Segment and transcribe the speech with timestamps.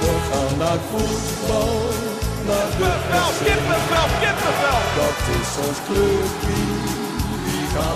[0.00, 1.74] We gaan naar voetbal,
[2.48, 4.80] naar de Kippenvel, kippenvel, kippenvel.
[5.00, 6.58] Dat is ons clubje,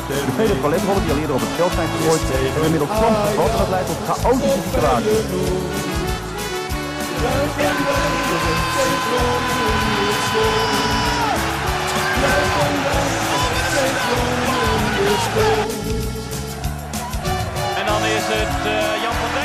[0.09, 3.51] De vele paletrollen die al eerder op het veld zijn gegooid, hebben inmiddels soms gevat
[3.51, 5.83] en dat leidt tot chaotische situaties.
[17.79, 19.44] En dan is het eh, Jan van Dijk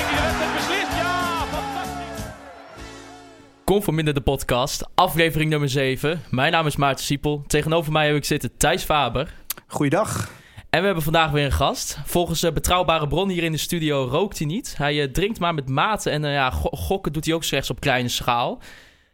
[3.69, 6.21] Conforminder de podcast, aflevering nummer 7.
[6.29, 7.43] Mijn naam is Maarten Siepel.
[7.47, 9.33] Tegenover mij heb ik zitten Thijs Faber.
[9.67, 10.31] Goeiedag.
[10.69, 11.99] En we hebben vandaag weer een gast.
[12.05, 14.77] Volgens een betrouwbare bron hier in de studio rookt hij niet.
[14.77, 17.69] Hij eh, drinkt maar met mate en eh, ja, go- gokken doet hij ook slechts
[17.69, 18.61] op kleine schaal.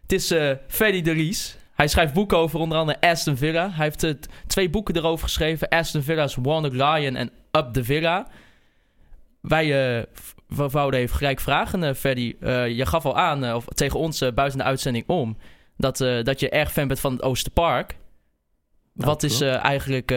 [0.02, 0.34] Het is
[0.68, 1.58] Freddy de Ries.
[1.74, 3.72] Hij schrijft boeken over onder andere Aston Villa.
[3.72, 5.70] Hij heeft twee boeken erover geschreven.
[5.70, 8.28] Aston Villa's Warner Lion en Up the Villa.
[9.42, 10.06] Wij
[10.56, 12.36] wouden even gelijk vragen, eh Freddy.
[12.40, 15.38] Eh, je gaf al aan, eh, of tegen ons buiten de uitzending om...
[15.78, 17.98] Dat, dat je erg fan bent van het Oosterpark.
[18.94, 20.10] Nou, Wat is eigenlijk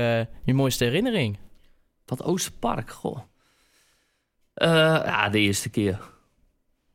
[0.44, 1.38] je mooiste herinnering?
[2.06, 3.18] Van het Oosterpark, goh.
[4.54, 6.00] Ja, de eerste keer.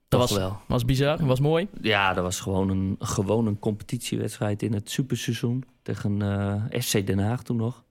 [0.08, 0.62] Dat was, wel.
[0.68, 1.68] was bizar, was mooi.
[1.82, 5.64] Ja, dat was gewoon een, gewoon een competitiewedstrijd in het superseizoen.
[5.82, 6.22] Tegen
[6.82, 7.84] FC Den Haag toen nog.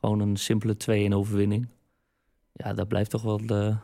[0.00, 0.76] Gewoon een simpele
[1.10, 1.68] 2-1 overwinning.
[2.52, 3.76] Ja, dat blijft toch wel de,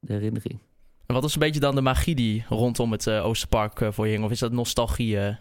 [0.00, 0.58] de herinnering.
[1.06, 4.06] En wat is een beetje dan de magie die rondom het eh, Oosterpark eh, voor
[4.06, 4.24] je hing?
[4.24, 5.36] Of is dat nostalgie eh,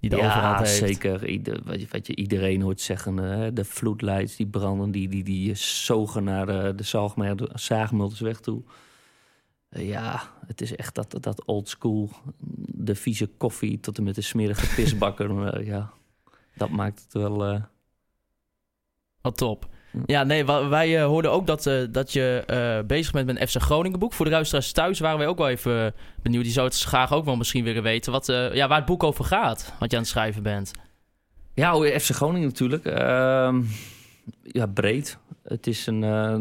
[0.00, 0.76] die de ja, overhand heeft?
[0.76, 1.28] zeker.
[1.28, 3.16] Ieder, wat, je, wat je iedereen hoort zeggen.
[3.54, 8.62] de vloedlights die branden, die, die, die zogen naar de, de toe.
[9.70, 12.10] Ja, het is echt dat, dat old school.
[12.66, 15.48] De vieze koffie tot en met de smerige pisbakker.
[15.54, 15.92] eh, ja,
[16.54, 17.60] dat maakt het wel...
[19.20, 19.68] Wat top.
[20.06, 20.22] Ja.
[20.24, 23.56] Nee, wij eh, hoorden ook dat, eh, dat je eh, bezig bent met een FC
[23.60, 24.12] Groningen boek.
[24.12, 26.44] Voor de luisteraars thuis waren wij ook wel even benieuwd.
[26.44, 29.24] Die zouden het graag ook wel misschien willen weten wat, ja, waar het boek over
[29.24, 29.72] gaat.
[29.78, 30.70] Wat je aan het schrijven bent.
[31.54, 32.84] Ja, FC Groningen natuurlijk.
[32.84, 33.62] Ehm,
[34.42, 35.18] ja, breed.
[35.42, 36.04] Het is een...
[36.04, 36.34] eh,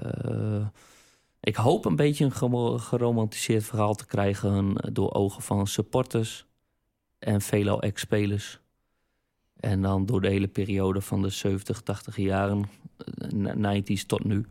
[0.00, 0.66] eh,
[1.40, 4.74] ik hoop een beetje een geromantiseerd verhaal te krijgen...
[4.92, 6.46] door ogen van supporters
[7.18, 8.60] en veelal ex-spelers.
[9.60, 12.64] En dan door de hele periode van de 70, 80 jaren,
[12.96, 14.46] eh, 90s tot nu.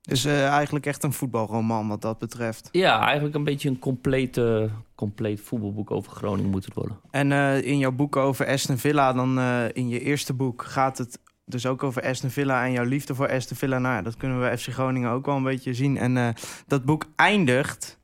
[0.00, 2.68] Dus eh, eigenlijk echt een voetbalroman wat dat betreft.
[2.72, 4.70] Ja, eigenlijk een beetje een complete,
[5.02, 7.00] compleet voetbalboek over Groningen moet het worden.
[7.10, 10.98] En eh, in jouw boek over Aston Villa, dan eh, in je eerste boek gaat
[10.98, 13.78] het dus ook over Aston Villa en jouw liefde voor Aston Villa.
[13.78, 15.96] Nou, ja, dat kunnen we FC Groningen ook wel een beetje zien.
[15.96, 16.28] En eh,
[16.66, 17.98] dat boek eindigt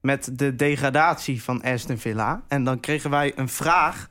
[0.00, 2.42] met de degradatie van Aston Villa.
[2.48, 4.08] En dan kregen wij een vraag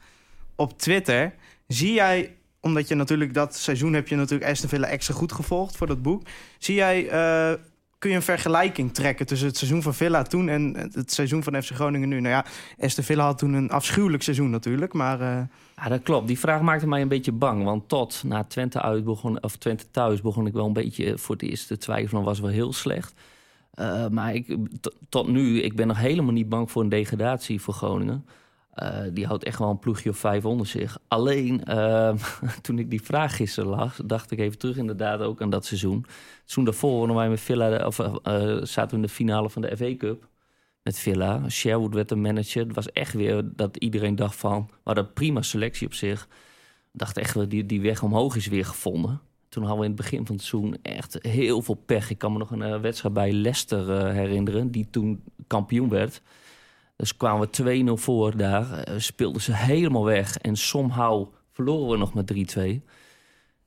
[0.60, 1.34] op Twitter.
[1.68, 5.78] Zie jij, omdat je natuurlijk dat seizoen heb je natuurlijk Aston Villa extra goed gevolgd
[5.78, 6.24] voor dat boek.
[6.58, 7.54] Zie jij, eh,
[7.98, 11.62] kun je een vergelijking trekken tussen het seizoen van Villa toen en het seizoen van
[11.64, 12.20] FC Groningen nu?
[12.20, 12.46] Nou ja,
[12.80, 15.22] Aston Villa had toen een afschuwelijk seizoen natuurlijk, maar...
[15.22, 15.42] eh,
[15.76, 16.28] Ja, dat klopt.
[16.28, 17.64] Die vraag maakte mij een beetje bang.
[17.64, 21.36] Want tot na Twente uit begon, of Twente thuis begon ik wel een beetje voor
[21.36, 22.24] het eerst te twijfelen.
[22.24, 23.14] Was wel heel slecht.
[23.74, 24.56] Eh, maar ik,
[25.10, 28.26] tot nu, ik ben nog helemaal niet bang voor een degradatie voor Groningen.
[28.80, 30.98] Eh, die houdt echt wel een ploegje of vijf onder zich.
[31.08, 32.14] Alleen, eh,
[32.62, 35.98] toen ik die vraag gisteren las, dacht ik even terug inderdaad ook aan dat seizoen.
[35.98, 39.50] Het seizoen daarvoor wonnen wij met Villa, of, eh, eh, zaten we in de finale
[39.50, 40.28] van de FA Cup
[40.84, 41.50] met Villa.
[41.50, 42.66] Sherwood werd de manager.
[42.66, 44.66] Het was echt weer dat iedereen dacht van...
[44.70, 46.28] we hadden prima selectie op zich.
[46.92, 49.22] dacht echt wel, die, die weg omhoog is weer gevonden.
[49.50, 52.10] Toen hadden we in het begin van het seizoen echt heel veel pech.
[52.10, 54.72] Ik kan me nog een wedstrijd bij Leicester herinneren...
[54.72, 56.22] die toen kampioen werd.
[57.00, 58.72] Dus kwamen we 2-0 voor daar.
[58.72, 60.38] eh, speelden ze helemaal weg.
[60.38, 62.84] En somehow verloren we nog met 3-2.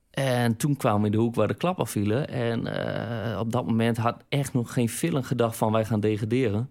[0.09, 2.27] En toen kwamen we in de hoek waar de klap afvielen.
[2.27, 6.69] En eh, op dat moment had echt nog geen villen gedacht van wij gaan degraderen.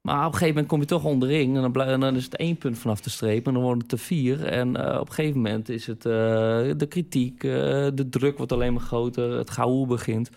[0.00, 1.56] Maar op een gegeven moment kom je toch onderin.
[1.56, 3.46] En dan, en dan is het één punt vanaf de streep.
[3.46, 4.44] En dan wordt het er vier.
[4.46, 7.40] En eh, op een gegeven moment is het de kritiek.
[7.40, 9.30] de druk wordt alleen maar groter.
[9.38, 10.30] Het gehoor begint.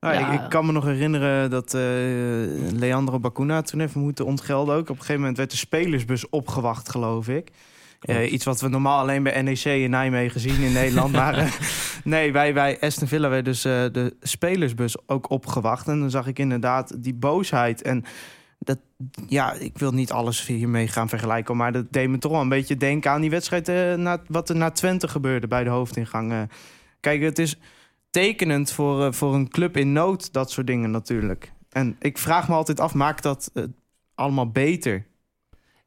[0.00, 0.32] Nou, Ja.
[0.32, 1.80] ik, ik kan me nog herinneren dat eh,
[2.72, 4.80] Leandro Bacuna toen even moeten ontgelden ook.
[4.82, 7.50] Op een gegeven moment werd de spelersbus opgewacht, geloof ik.
[8.00, 11.12] Eh, iets wat we normaal alleen bij NEC in Nijmegen zien in Nederland.
[11.22, 11.52] Maar eh,
[12.04, 15.88] nee, wij bij Aston Villa werd dus de spelersbus ook opgewacht.
[15.88, 17.82] En dan zag ik inderdaad die boosheid.
[17.82, 18.04] En
[18.58, 18.78] dat,
[19.26, 21.56] ja, ik wil niet alles hiermee gaan vergelijken.
[21.56, 23.96] Maar dat deed me toch wel een beetje denken aan die wedstrijd...
[23.98, 26.48] na, wat er na Twente gebeurde bij de hoofdingang.
[27.00, 27.58] Kijk, het is
[28.22, 31.52] tekenend voor, eh, voor een club in nood, dat soort dingen natuurlijk.
[31.70, 33.52] En ik vraag me altijd af, maakt dat
[34.14, 35.06] allemaal beter?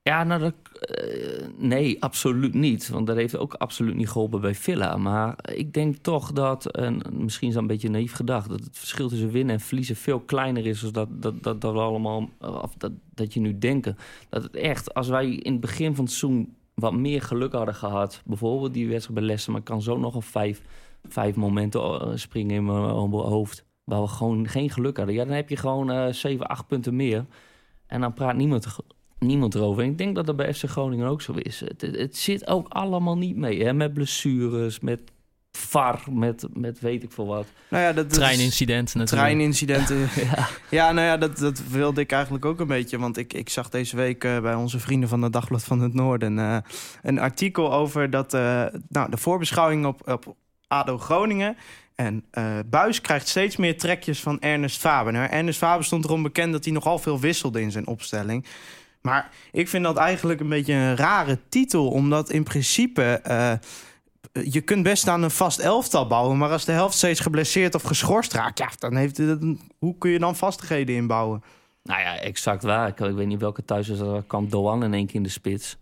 [0.01, 2.89] Ja, nou, dat, eh, nee, absoluut niet.
[2.89, 4.97] Want dat heeft ook absoluut niet geholpen bij Villa.
[4.97, 8.49] Maar ik denk toch dat, en misschien is dat een beetje naïef gedacht...
[8.49, 10.79] dat het verschil tussen winnen en verliezen veel kleiner is...
[10.79, 13.97] dan dat, dat, dat, dat we allemaal, of dat, dat je nu denken.
[14.29, 17.75] Dat het echt, als wij in het begin van het seizoen wat meer geluk hadden
[17.75, 18.21] gehad...
[18.25, 19.53] bijvoorbeeld die wedstrijd bij Leicester...
[19.53, 20.61] maar kan zo nog een vijf,
[21.07, 22.79] vijf momenten eh, springen in mijn
[23.11, 23.65] hoofd...
[23.83, 25.15] waar we gewoon geen geluk hadden.
[25.15, 27.25] Ja, dan heb je gewoon uh, 7, 8 punten meer...
[27.87, 28.65] En dan praat niemand
[29.19, 29.83] niemand erover.
[29.83, 31.59] En ik denk dat dat bij FC Groningen ook zo is.
[31.59, 33.63] Het, het, zit ook allemaal niet mee.
[33.63, 33.73] Hè?
[33.73, 35.01] Met blessures, met
[35.51, 37.45] VAR, met, met weet ik veel wat.
[37.69, 39.27] Nou ja, dat, Treinincidenten natuurlijk.
[39.27, 39.97] Treinincidenten.
[40.35, 40.47] ja.
[40.69, 42.99] ja, nou ja, dat, dat wilde ik eigenlijk ook een beetje.
[42.99, 45.93] Want ik, ik zag deze week uh, bij onze vrienden van de Dagblad van het
[45.93, 46.37] Noorden...
[46.37, 46.57] Uh,
[47.01, 50.35] een artikel over dat, uh, nou, de voorbeschouwing op, op
[50.69, 51.57] ADO Groningen...
[51.99, 55.13] En uh, Buis krijgt steeds meer trekjes van Ernest Faber.
[55.13, 58.45] Nou, Ernest Faber stond erom bekend dat hij nogal veel wisselde in zijn opstelling.
[59.01, 63.21] Maar ik vind dat eigenlijk een beetje een rare titel, omdat in principe.
[63.27, 63.53] Uh,
[64.51, 67.81] je kunt best aan een vast elftal bouwen, maar als de helft steeds geblesseerd of
[67.81, 69.43] geschorst raakt, ja, dan heeft het,
[69.79, 71.43] hoe kun je dan vastigheden inbouwen?
[71.83, 72.87] Nou ja, exact waar.
[72.87, 73.99] Ik, ik weet niet welke thuis is.
[73.99, 75.77] Er kwam Doan in één keer in de spits.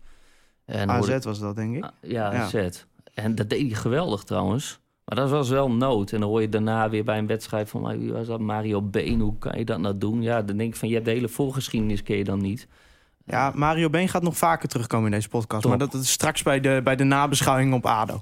[0.64, 1.84] En AZ was dat, denk ik.
[1.84, 2.84] Ah, ja, ja, AZ.
[3.22, 4.78] En dat deed hij geweldig trouwens.
[5.04, 6.12] Maar dat was wel nood.
[6.12, 7.98] En dan hoor je daarna weer bij een wedstrijd van...
[7.98, 8.40] wie was dat?
[8.40, 10.22] Mario Been, hoe kan je dat nou doen?
[10.22, 12.68] Ja, dan denk ik van, je hebt de hele voorgeschiedenis ken je dan niet.
[13.24, 15.66] Ja, Mario Been gaat nog vaker terugkomen in deze podcast.
[15.66, 18.20] Maar dat is straks bij de, bij de nabeschouwing op ADO.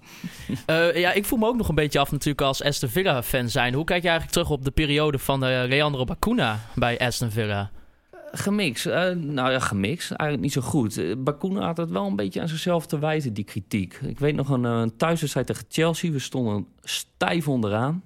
[0.66, 3.74] Uh, ja, ik voel me ook nog een beetje af natuurlijk als Aston Villa-fan zijn.
[3.74, 7.70] Hoe kijk je eigenlijk terug op de periode van uh, Leandro Bacuna bij Aston Villa?
[8.36, 8.86] Gemixt.
[8.86, 10.10] Uh, nou ja, gemixt.
[10.10, 10.98] Eigenlijk niet zo goed.
[10.98, 13.98] Uh, Bakuna had het wel een beetje aan zichzelf te wijten, die kritiek.
[14.02, 16.10] Ik weet nog een, een thuiswedstrijd tegen Chelsea.
[16.10, 18.02] We stonden stijf onderaan.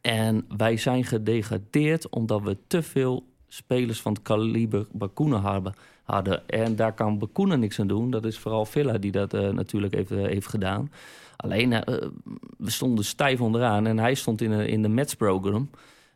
[0.00, 5.62] En wij zijn gedegradeerd omdat we te veel spelers van het kaliber Bakuna
[6.02, 6.48] hadden.
[6.48, 8.10] En daar kan Bakuna niks aan doen.
[8.10, 10.90] Dat is vooral Villa die dat natuurlijk heeft, heeft gedaan.
[11.36, 11.70] Alleen,
[12.58, 15.70] we stonden stijf onderaan en hij stond in, in de matchprogram.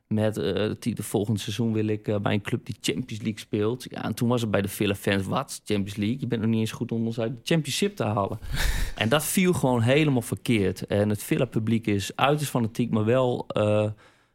[0.08, 0.34] Met
[0.78, 3.86] die de volgende seizoen wil ik bij een club die Champions League speelt.
[3.90, 5.60] Ja, en toen was het bij de Villa fans, wat?
[5.64, 6.20] Champions League?
[6.20, 8.38] Je bent nog niet eens goed om ons uit de Championship te halen.
[8.94, 10.86] en dat viel gewoon helemaal verkeerd.
[10.86, 13.46] En het Villa publiek is uiterst fanatiek, maar wel,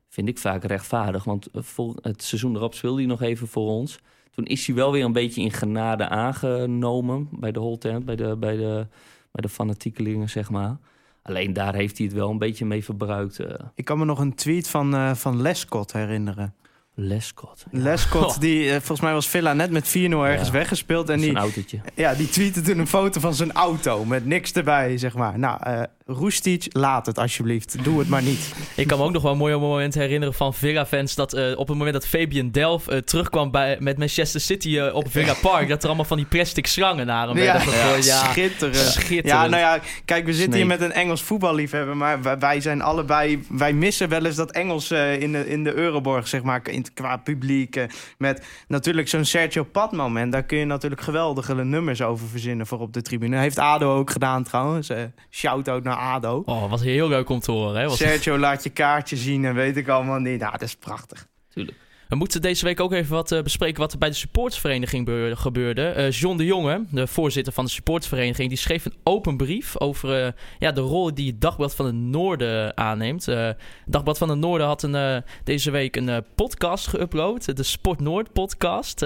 [0.09, 1.23] vind ik vaak rechtvaardig.
[1.23, 3.99] Want voor het seizoen erop speelde hij nog even voor ons.
[4.31, 8.35] Toen is hij wel weer een beetje in genade aangenomen bij de Holtent, bij de,
[8.35, 8.87] bij de,
[9.31, 10.77] bij de fanatiekelingen, zeg maar.
[11.23, 13.39] Alleen daar heeft hij het wel een beetje mee verbruikt.
[13.39, 13.47] Uh.
[13.75, 16.53] Ik kan me nog een tweet van, uh, van Lescott herinneren.
[16.95, 17.65] Lescott.
[17.71, 17.79] Ja.
[17.79, 20.53] Lescott, die uh, volgens mij was Villa net met 4-0 ergens ja.
[20.53, 21.09] weggespeeld.
[21.09, 21.79] En die, autootje.
[21.95, 25.39] Ja, die tweette toen een foto van zijn auto met niks erbij, zeg maar.
[25.39, 27.83] Nou, uh, Roestic, laat het alsjeblieft.
[27.83, 28.53] Doe het maar niet.
[28.75, 31.15] Ik kan me ook nog wel een mooi moment herinneren van Villa-fans...
[31.15, 34.95] dat uh, op het moment dat Fabian Delft uh, terugkwam bij, met Manchester City uh,
[34.95, 35.67] op Villa Park...
[35.67, 38.05] dat er allemaal van die plastic slangen naar hem werden gegooid.
[38.05, 38.75] Ja, schitterend.
[38.77, 39.27] schitterend.
[39.27, 40.57] Ja, nou ja, kijk, we zitten Snake.
[40.57, 41.97] hier met een Engels voetballiefhebber...
[41.97, 43.43] maar wij zijn allebei...
[43.49, 46.61] wij missen wel eens dat Engels in, de, in de Euroborg, zeg maar...
[46.69, 47.85] In, qua publiek,
[48.17, 50.31] met natuurlijk zo'n Sergio Pat moment...
[50.31, 53.37] daar kun je natuurlijk geweldige nummers over verzinnen voor op de tribune.
[53.37, 54.89] Heeft ADO ook gedaan trouwens.
[55.29, 56.43] Shout-out naar ADO.
[56.45, 57.81] Oh, was heel leuk om te horen.
[57.81, 57.87] Hè?
[57.87, 60.39] Was Sergio laat je kaartje zien en weet ik allemaal niet.
[60.39, 61.27] Nou, dat is prachtig.
[61.49, 61.77] Tuurlijk.
[62.13, 65.93] We moeten deze week ook even wat uh, bespreken wat er bij de supportsvereniging gebeurde.
[65.97, 70.25] Uh, John de Jonge, de voorzitter van de supportsvereniging, die schreef een open brief over
[70.25, 73.25] uh, ja, de rol die het Dagblad van het Noorden aanneemt.
[73.25, 78.33] het Dagblad van het Noorden had een, deze week een podcast geüpload, de Sport Noord
[78.33, 78.99] podcast.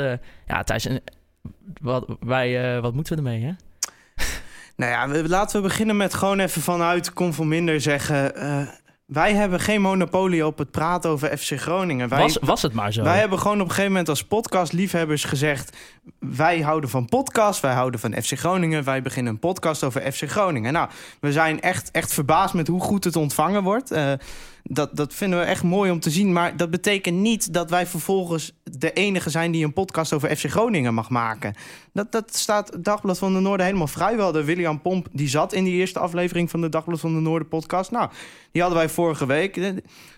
[0.48, 0.88] ja, Thijs,
[1.81, 3.51] wat, wij, wat moeten we ermee, hè?
[4.77, 8.43] Nou ja, laten we beginnen met gewoon even vanuit Conforminder zeggen...
[8.43, 8.62] Uh,
[9.05, 12.10] wij hebben geen monopolie op het praten over FC Groningen.
[12.10, 13.03] Wij, was, was het maar zo?
[13.03, 15.77] Wij hebben gewoon op een gegeven moment als podcastliefhebbers gezegd...
[16.19, 18.84] wij houden van podcast, wij houden van FC Groningen...
[18.84, 20.74] wij beginnen een podcast over FC Groningen.
[20.74, 23.91] Nou, we zijn echt, echt verbaasd met hoe goed het ontvangen wordt...
[23.91, 24.12] Uh,
[24.69, 26.33] dat, dat vinden we echt mooi om te zien.
[26.33, 30.45] Maar dat betekent niet dat wij vervolgens de enige zijn die een podcast over FC
[30.45, 31.53] Groningen mag maken.
[31.93, 34.31] Dat, dat staat Dagblad van de Noorden helemaal vrijwel.
[34.31, 37.47] De William Pomp die zat in die eerste aflevering van de Dagblad van de Noorden
[37.47, 37.91] podcast.
[37.91, 38.09] Nou,
[38.51, 39.74] die hadden wij vorige week.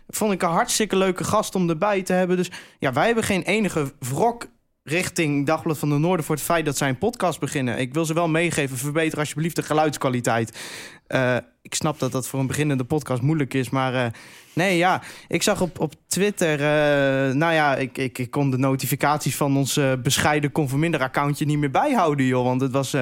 [0.07, 2.37] Vond ik een hartstikke leuke gast om erbij te hebben.
[2.37, 4.47] Dus ja, wij hebben geen enige wrok
[4.83, 7.77] richting Dagblad van de Noorden voor het feit dat zij een podcast beginnen.
[7.79, 10.59] Ik wil ze wel meegeven, verbeter alsjeblieft de geluidskwaliteit.
[11.07, 11.37] Uh,
[11.69, 14.05] ik snap dat dat voor een beginnende podcast moeilijk is, maar uh,
[14.53, 15.01] nee, ja.
[15.27, 19.79] Ik zag op, op Twitter, uh, nou ja, ik, ik, kon de notificaties van ons
[20.03, 22.43] bescheiden Conforminder-accountje niet meer bijhouden, joh.
[22.43, 22.95] Want het was,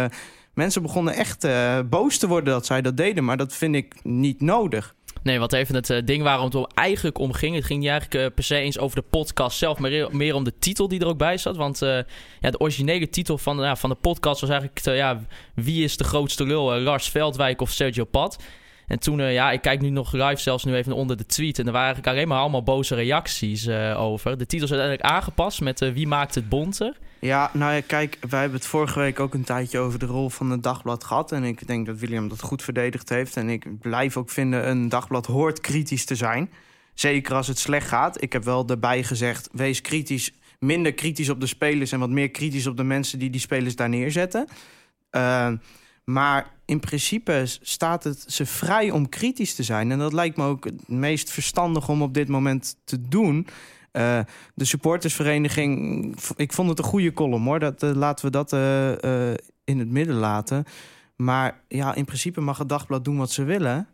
[0.53, 1.47] mensen begonnen echt
[1.89, 4.95] boos te worden dat zij dat deden, maar dat vind ik niet nodig.
[5.27, 7.55] Nee, wat even het eh, ding waarom het er eigenlijk om ging.
[7.55, 10.43] Het ging niet eigenlijk eh, per se eens over de podcast zelf, maar meer, om
[10.43, 11.55] de titel die er ook bij zat.
[11.55, 11.99] Want eh,
[12.39, 15.21] ja, de originele titel van, van de podcast was eigenlijk: ja,
[15.53, 16.79] Wie is de grootste lul?
[16.79, 18.43] Lars Veldwijk of Sergio Pat?
[18.87, 21.59] En toen, ja, ik kijk nu nog live zelfs nu even onder de tweet.
[21.59, 24.37] En er waren eigenlijk alleen maar allemaal boze reacties over.
[24.37, 26.97] De titel is uiteindelijk aangepast met Wie maakt het bonter?
[27.19, 30.29] Ja, nou ja, kijk, wij hebben het vorige week ook een tijdje over de rol
[30.29, 31.31] van het dagblad gehad.
[31.31, 33.37] En ik denk dat William dat goed verdedigd heeft.
[33.37, 36.49] En ik blijf ook vinden, een dagblad hoort kritisch te zijn.
[36.93, 38.21] Zeker als het slecht gaat.
[38.21, 41.91] Ik heb wel erbij gezegd, wees kritisch, minder kritisch op de spelers...
[41.91, 44.47] en wat meer kritisch op de mensen die die spelers daar neerzetten.
[45.11, 45.51] Uh,
[46.03, 49.91] maar in principe staat het ze vrij om kritisch te zijn.
[49.91, 53.47] En dat lijkt me ook het meest verstandig om op dit moment te doen...
[53.97, 54.19] Uh,
[54.55, 57.59] de supportersvereniging, ik vond het een goede column hoor.
[57.59, 60.63] Dat, uh, laten we dat uh, in het midden laten.
[61.15, 63.87] Maar ja, in principe mag het dagblad doen wat ze willen.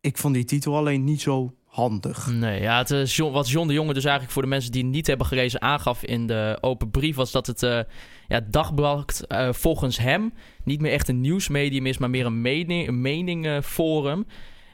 [0.00, 2.30] ik vond die titel alleen niet zo handig.
[2.30, 5.26] Nee, ja, het, wat John de Jonge dus eigenlijk voor de mensen die niet hebben
[5.26, 7.16] gelezen aangaf in de open brief...
[7.16, 7.86] was dat het
[8.26, 10.32] ja, dagblad volgens hem
[10.64, 11.98] niet meer echt een nieuwsmedium is...
[11.98, 14.26] maar meer een mening, een meningforum...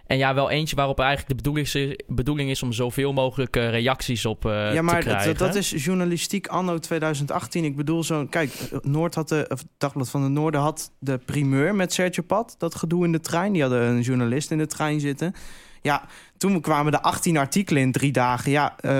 [0.06, 3.70] En ja, wel eentje waarop eigenlijk de bedoeling is, bedoeling is om zoveel mogelijk uh,
[3.70, 5.28] reacties op uh, ja, maar te krijgen.
[5.28, 7.64] Dat, dat is journalistiek anno 2018.
[7.64, 11.74] Ik bedoel zo, kijk, Noord had de, of Dagblad van de Noorden had de primeur
[11.74, 12.54] met Sergio Pat.
[12.58, 13.52] Dat gedoe in de trein.
[13.52, 15.34] Die hadden een journalist in de trein zitten.
[15.82, 16.04] Ja,
[16.36, 18.50] toen kwamen de 18 artikelen in drie dagen.
[18.50, 18.90] Ja, uh,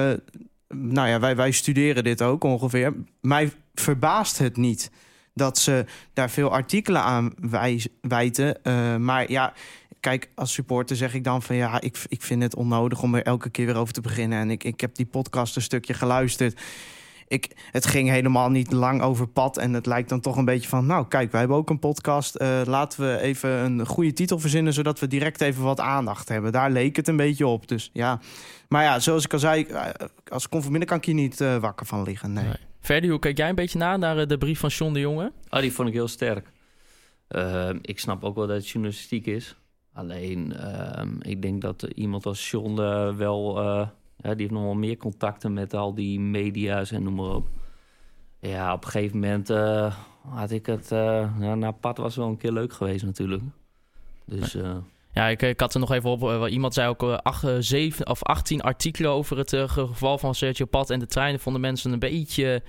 [0.68, 2.94] nou ja, wij, wij studeren dit ook ongeveer.
[3.20, 4.90] Mij verbaast het niet
[5.34, 7.34] dat ze daar veel artikelen aan
[8.00, 8.58] wijten.
[9.04, 9.52] maar ja
[10.04, 13.22] kijk, als supporter zeg ik dan van ja, ik, ik vind het onnodig om er
[13.22, 14.38] elke keer weer over te beginnen.
[14.38, 16.60] En ik, ik heb die podcast een stukje geluisterd.
[17.28, 19.58] Ik, het ging helemaal niet lang over pad.
[19.58, 22.40] En het lijkt dan toch een beetje van, nou kijk, wij hebben ook een podcast.
[22.40, 26.52] Uh, laten we even een goede titel verzinnen, zodat we direct even wat aandacht hebben.
[26.52, 27.68] Daar leek het een beetje op.
[27.68, 28.20] Dus ja,
[28.68, 29.66] maar ja, zoals ik al zei,
[30.28, 32.32] als conforminder kan ik hier niet uh, wakker van liggen.
[32.32, 32.44] Nee.
[32.44, 32.54] nee.
[32.80, 35.32] Verder, hoe kijk jij een beetje na naar de brief van John de Jonge?
[35.48, 36.52] Oh, die vond ik heel sterk.
[37.28, 39.56] Uh, ik snap ook wel dat het journalistiek is.
[39.94, 43.58] Alleen, uh, ik denk dat iemand als John uh, wel...
[43.58, 47.34] Uh, ja, die heeft nog wel meer contacten met al die media's en noem maar
[47.34, 47.46] op.
[48.38, 49.94] Ja, op een gegeven moment eh,
[50.28, 50.88] had ik het...
[51.40, 53.42] ja, naar pad was wel een keer leuk geweest natuurlijk.
[54.24, 54.56] Dus...
[55.12, 56.48] Ja, ik, ik, had er nog even op.
[56.48, 60.98] iemand zei ook acht, zeven, of 18 artikelen over het geval van Sergio Pat en
[60.98, 61.40] de treinen.
[61.40, 62.62] Vonden mensen een beetje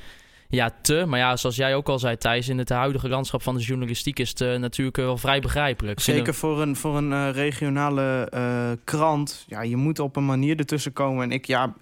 [0.49, 1.05] ja, te.
[1.07, 4.19] Maar ja, zoals jij ook al zei, Thijs, in het huidige landschap van de journalistiek
[4.19, 5.99] is het uh, natuurlijk wel vrij begrijpelijk.
[5.99, 9.45] Zeker voor een, voor een uh, regionale uh, krant.
[9.47, 11.23] Ja, je moet op een manier ertussen komen.
[11.23, 11.73] En ik, ja,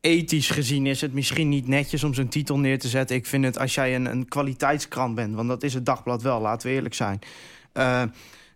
[0.00, 3.16] ethisch gezien is het misschien niet netjes om zo'n titel neer te zetten.
[3.16, 6.40] Ik vind het als jij een, een kwaliteitskrant bent, want dat is het dagblad wel,
[6.40, 7.18] laten we eerlijk zijn.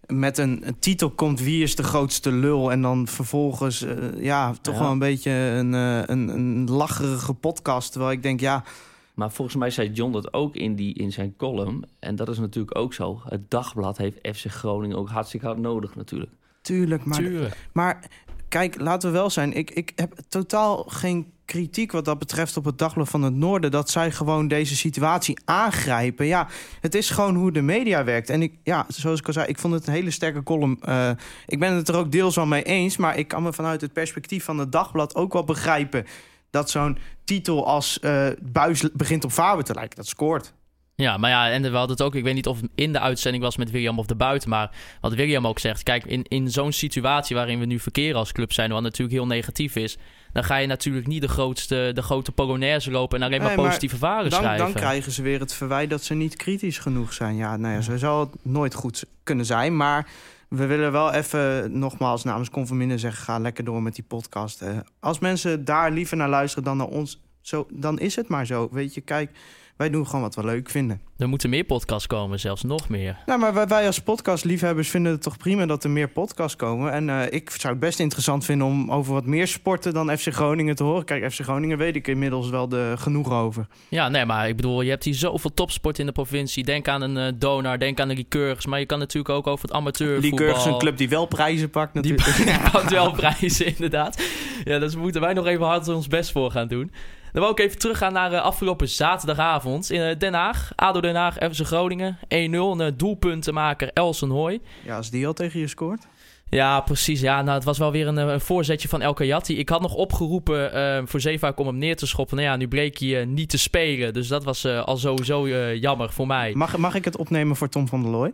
[0.06, 3.84] met een, een, titel komt wie is de grootste lul en dan vervolgens
[4.16, 4.80] ja, toch ja.
[4.80, 7.92] wel een beetje een, een, een lacherige podcast.
[7.92, 8.64] Terwijl ik denk, ja,
[9.14, 11.84] maar volgens mij zei John dat ook in, die, in zijn column.
[11.98, 13.20] En dat is natuurlijk ook zo.
[13.24, 16.30] Het dagblad heeft FC Groningen ook hartstikke hard nodig natuurlijk.
[16.60, 17.56] Tuurlijk, maar, Tuurlijk.
[17.72, 18.08] maar
[18.48, 19.52] kijk, laten we wel zijn.
[19.52, 23.70] Ik, ik heb totaal geen kritiek wat dat betreft op het Dagblad van het Noorden...
[23.70, 26.26] dat zij gewoon deze situatie aangrijpen.
[26.26, 26.48] Ja,
[26.80, 28.30] het is gewoon hoe de media werkt.
[28.30, 30.78] En ik, ja, zoals ik al zei, ik vond het een hele sterke column.
[30.88, 31.10] Uh,
[31.46, 32.96] ik ben het er ook deels wel mee eens...
[32.96, 36.06] maar ik kan me vanuit het perspectief van het Dagblad ook wel begrijpen
[36.52, 39.96] dat zo'n titel als uh, Buis begint op Faber te lijken.
[39.96, 40.54] Dat scoort.
[40.94, 43.00] Ja, maar ja, en we hadden het ook, ik weet niet of het in de
[43.00, 46.50] uitzending was met William of de buiten, maar wat William ook zegt, kijk, in, in
[46.50, 49.96] zo'n situatie waarin we nu verkeren als club zijn, wat natuurlijk heel negatief is,
[50.32, 53.64] dan ga je natuurlijk niet de grootste, de grote polonaise lopen en alleen maar nee,
[53.64, 54.64] positieve verhalen dan, schrijven.
[54.64, 57.36] Dan krijgen ze weer het verwijt dat ze niet kritisch genoeg zijn.
[57.36, 60.06] Ja, nou ja, zo zal het nooit goed kunnen zijn, maar
[60.52, 63.22] we willen wel even nogmaals namens Conforminder zeggen...
[63.22, 64.62] ga lekker door met die podcast.
[64.62, 64.68] Uh,
[65.00, 67.22] als mensen daar liever naar luisteren dan naar ons...
[67.40, 68.68] Zo, dan is het maar zo.
[68.72, 69.30] Weet je, kijk,
[69.76, 71.00] wij doen gewoon wat we leuk vinden.
[71.18, 73.18] Er moeten meer podcasts komen, zelfs nog meer.
[73.26, 76.92] Nou, maar wij, wij als podcastliefhebbers vinden het toch prima dat er meer podcasts komen.
[76.92, 80.32] En uh, ik zou het best interessant vinden om over wat meer sporten dan FC
[80.32, 81.04] Groningen te horen.
[81.04, 83.66] Kijk, FC Groningen weet ik inmiddels wel de, genoeg over.
[83.88, 86.64] Ja, nee, maar ik bedoel, je hebt hier zoveel topsport in de provincie.
[86.64, 88.66] Denk aan een uh, Donar, denk aan de Lycurgus.
[88.66, 90.38] Maar je kan natuurlijk ook over het amateurvoetbal.
[90.38, 92.36] Lycurgus is een club die wel prijzen pakt natuurlijk.
[92.36, 94.22] Die, die pakt wel prijzen, inderdaad.
[94.64, 96.90] Ja, dus moeten wij nog even hard ons best voor gaan doen.
[97.32, 100.72] Dan wil ik even teruggaan naar uh, afgelopen zaterdagavond in uh, Den Haag.
[100.76, 102.18] ADO Den Haag, FC Groningen.
[102.22, 104.60] 1-0, een uh, doelpuntenmaker Elsen Hoy.
[104.84, 106.06] Ja, als die al tegen je scoort.
[106.48, 107.20] Ja, precies.
[107.20, 109.58] Ja, nou, het was wel weer een, een voorzetje van El Kayati.
[109.58, 112.36] Ik had nog opgeroepen uh, voor Zeevaak om hem neer te schoppen.
[112.36, 114.12] Nou ja, nu bleek hij uh, niet te spelen.
[114.12, 116.52] Dus dat was uh, al sowieso jammer voor mij.
[116.54, 118.32] Mag, mag ik het opnemen voor Tom van der Looy?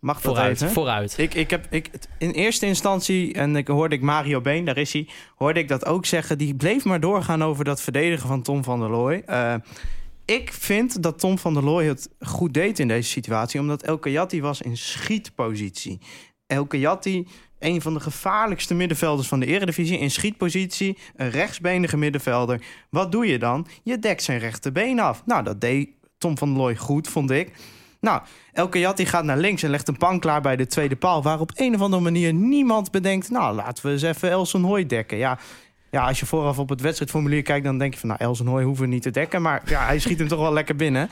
[0.00, 0.74] Mag Vooruit, even?
[0.74, 1.18] vooruit.
[1.18, 4.92] Ik, ik heb, ik, in eerste instantie, en ik hoorde ik Mario Been, daar is
[4.92, 6.38] hij, hoorde ik dat ook zeggen.
[6.38, 9.22] Die bleef maar doorgaan over dat verdedigen van Tom van der Looy.
[9.26, 9.54] Eh,
[10.24, 13.98] ik vind dat Tom van der Looy het goed deed in deze situatie, omdat El
[13.98, 16.00] Kayati was in schietpositie.
[16.46, 17.26] El Kayati,
[17.58, 22.62] een van de gevaarlijkste middenvelders van de Eredivisie, in schietpositie, een rechtsbenige middenvelder.
[22.90, 23.66] Wat doe je dan?
[23.82, 25.22] Je dekt zijn rechterbeen af.
[25.26, 25.88] Nou, dat deed
[26.18, 27.52] Tom van der Looy goed, vond ik.
[28.00, 28.20] Nou,
[28.52, 31.22] El Kayati gaat naar links en legt een pan klaar bij de tweede paal...
[31.22, 33.30] waar op een of andere manier niemand bedenkt...
[33.30, 35.16] nou, laten we eens even Elson Hoy dekken.
[35.18, 35.38] Ja,
[35.90, 37.64] ja, als je vooraf op het wedstrijdformulier kijkt...
[37.64, 39.42] dan denk je van, nou, Elson Hoy hoeven we niet te dekken.
[39.42, 41.08] Maar ja, hij schiet hem toch wel lekker binnen.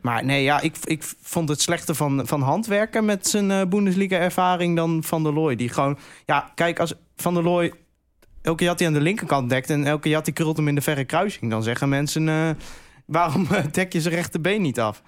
[0.00, 3.04] Maar nee, ja, ik, ik vond het slechter van, van handwerken...
[3.04, 5.56] met zijn eh, Bundesliga-ervaring dan Van der Looy.
[5.56, 7.72] Die gewoon, ja, kijk, als Van der Looy...
[8.42, 9.70] El Kayati aan de linkerkant dekt...
[9.70, 11.50] en El Kayati krult hem in de verre kruising...
[11.50, 12.50] dan zeggen mensen, eh,
[13.06, 15.02] waarom eh, dek je zijn rechterbeen niet af?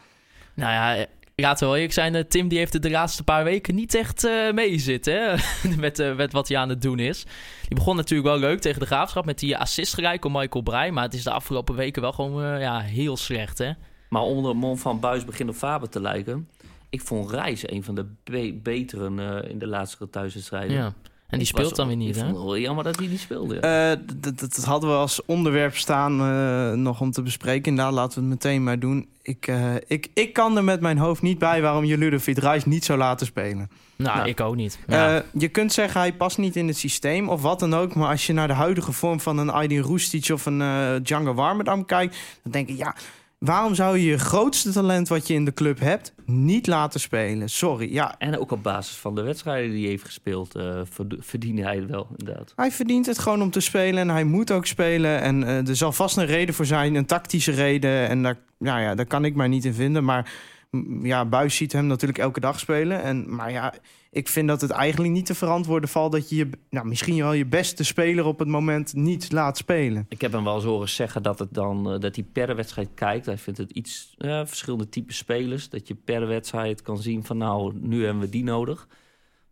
[0.58, 2.14] Nou ja, laten we wel eerlijk zijn.
[2.14, 5.14] eh, Tim die heeft er de laatste paar weken niet echt eh mee zitten.
[5.14, 5.36] Hè?
[5.76, 7.24] met, eh, met wat hij aan het doen is.
[7.68, 9.24] Die begon natuurlijk wel leuk tegen de graafschap.
[9.24, 10.90] Met die assist gelijk op Michael Breij.
[10.92, 13.58] Maar het is de afgelopen weken wel gewoon eh, ja, heel slecht.
[13.58, 13.70] Hè?
[14.08, 16.48] Maar onder de mond van Buis begint op Faber te lijken.
[16.90, 20.76] Ik vond Reis een van de be- beteren eh, in de laatste thuiswedstrijden.
[20.76, 20.92] Ja.
[21.28, 22.16] En die speelt dan weer niet.
[22.16, 22.32] Hè?
[22.32, 23.58] wel jammer dat hij niet speelde.
[23.58, 27.70] Eh, dat, dat, dat hadden we als onderwerp staan eh, nog om te bespreken.
[27.70, 29.08] Inderdaad, laten we het meteen maar doen.
[29.22, 32.64] Ik, eh, ik, ik kan er met mijn hoofd niet bij waarom je Ludovic Reis
[32.64, 33.70] niet zou laten spelen.
[33.96, 34.28] Nou, Nou.
[34.28, 34.78] ik ook niet.
[34.86, 35.16] Ja.
[35.16, 37.94] Eh, je kunt zeggen hij past niet in het systeem of wat dan ook.
[37.94, 41.34] Maar als je naar de huidige vorm van een Aydin Roestic of een eh Django
[41.34, 42.16] Warmerdam kijkt...
[42.42, 42.94] dan denk ik, ja,
[43.38, 47.48] waarom zou je je grootste talent wat je in de club hebt niet laten spelen?
[47.48, 51.14] Sorry, ja, En ook op basis van de wedstrijden die hij heeft gespeeld, eh verd-
[51.18, 52.52] verdiende hij het wel, inderdaad.
[52.56, 55.20] Hij verdient het gewoon om te spelen en hij moet ook spelen.
[55.20, 58.08] En eh, er zal vast een reden voor zijn, een tactische reden.
[58.08, 60.04] En daar, ja, ja, daar kan ik mij niet in vinden.
[60.04, 60.32] Maar
[60.70, 63.02] mm, ja, Buis ziet hem natuurlijk elke dag spelen.
[63.02, 63.74] En, maar ja,
[64.10, 66.12] ik vind dat het eigenlijk niet te verantwoorden valt...
[66.12, 70.06] dat je, je nou, misschien wel je beste speler op het moment niet laat spelen.
[70.08, 72.88] Ik heb hem wel eens horen zeggen dat, het dan, eh, dat hij per wedstrijd
[72.94, 73.26] kijkt.
[73.26, 75.68] Hij vindt het iets, eh, verschillende type spelers.
[75.68, 78.88] Dat je per wedstrijd kan zien van nou, nu hebben we die nodig.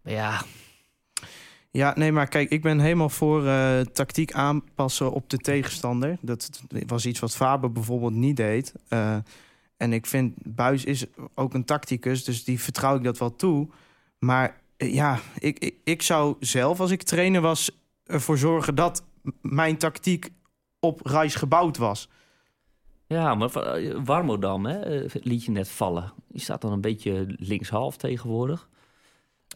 [0.02, 0.42] Maar ja,
[1.70, 6.18] Ja, nee, maar kijk, ik ben helemaal voor eh, tactiek aanpassen op de tegenstander.
[6.20, 8.74] Dat was iets wat Faber bijvoorbeeld niet deed.
[9.76, 13.68] En ik vind, Buis is ook een tacticus, dus die vertrouw ik dat wel toe.
[14.18, 17.70] Maar eh, ja, ik, ik, ik zou zelf, als ik trainer was,
[18.04, 19.04] ervoor zorgen dat
[19.42, 20.28] mijn tactiek
[20.80, 22.08] op reis gebouwd was.
[23.06, 26.12] ja maar uh, Warmodam hè, eh, liet je net vallen.
[26.28, 28.68] Die staat dan een beetje linkshalf tegenwoordig.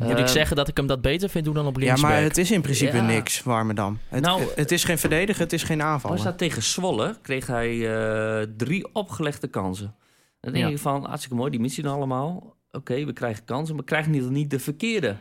[0.01, 2.11] Moet ik Eh, zeggen dat ik hem dat beter vind doen dan op Ja, linksback?
[2.11, 3.03] maar het is in principe Ja.
[3.07, 3.99] niks, Warmerdam.
[4.09, 6.19] Het, Nou, het is geen verdediger, het is geen Maar aanvaller.
[6.19, 7.95] staat tegen Zwolle kreeg hij
[8.41, 9.95] eh, drie opgelegde kansen.
[10.41, 10.71] Dan denk Ja.
[10.71, 12.57] ik van, hartstikke mooi, die missie dan allemaal.
[12.73, 15.17] Oké, we krijgen kansen, maar krijgen niet, niet de verkeerde.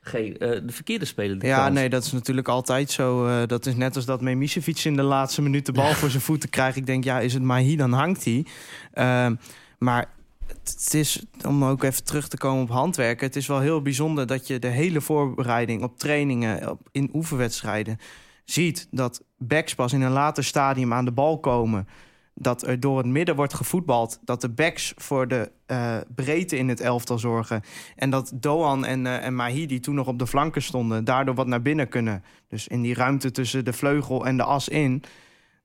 [0.00, 1.74] Geen, eh, de verkeerde speler de Ja, kans.
[1.74, 3.26] nee, dat is natuurlijk altijd zo.
[3.26, 6.22] Eh, dat is net als dat Memisevic in de laatste minuut de bal voor zijn
[6.22, 6.76] voeten krijgt.
[6.76, 8.46] Ik denk, ja, is het Mahi, dan hangt hij.
[8.92, 9.34] Ehm,
[9.78, 10.08] maar
[10.46, 13.26] het het is, om ook even terug te komen op handwerken...
[13.26, 16.70] het is wel heel bijzonder dat je de hele voorbereiding op trainingen...
[16.70, 17.98] Op, in oefenwedstrijden
[18.44, 21.88] ziet dat backs pas in een later stadium aan de bal komen...
[22.34, 24.20] dat er door het midden wordt gevoetbald...
[24.24, 27.62] dat de backs voor de eh, breedte in het elftal zorgen...
[27.96, 31.34] En dat Doan en, eh, en Mahi, die toen nog op de flanken stonden, daardoor
[31.34, 32.24] wat naar binnen kunnen.
[32.48, 35.02] Dus in die ruimte tussen de vleugel en de as in.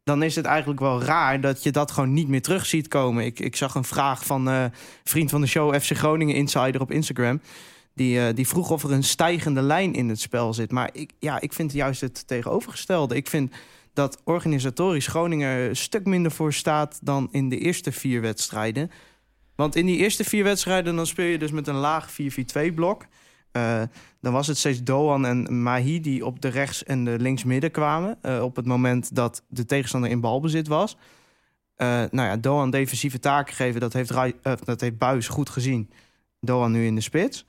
[0.03, 3.25] Dan is het eigenlijk wel raar dat je dat gewoon niet meer terug ziet komen.
[3.25, 4.65] Ik, ik zag een vraag van eh
[5.03, 7.41] vriend van de show, FC Groningen Insider op Instagram.
[7.93, 10.71] Die, die vroeg of er een stijgende lijn in het spel zit.
[10.71, 13.15] Maar ik, ja, ik vind juist het tegenovergestelde.
[13.15, 13.53] Ik vind
[13.93, 18.91] dat organisatorisch Groningen een stuk minder voor staat dan in de eerste vier wedstrijden.
[19.56, 23.06] Want in die eerste vier wedstrijden dan speel je dus met een laag 4-4-2-blok.
[23.52, 23.82] Eh,
[24.21, 28.17] dan was het steeds Doan en Mahi die op de rechts- en de linksmidden kwamen.
[28.21, 30.97] eh, op het moment dat de tegenstander in balbezit was.
[31.75, 34.13] Eh, nou ja, Doan defensieve taken geven, dat heeft,
[34.65, 35.89] dat heeft Buis goed gezien.
[36.39, 37.45] Doan nu in de spits.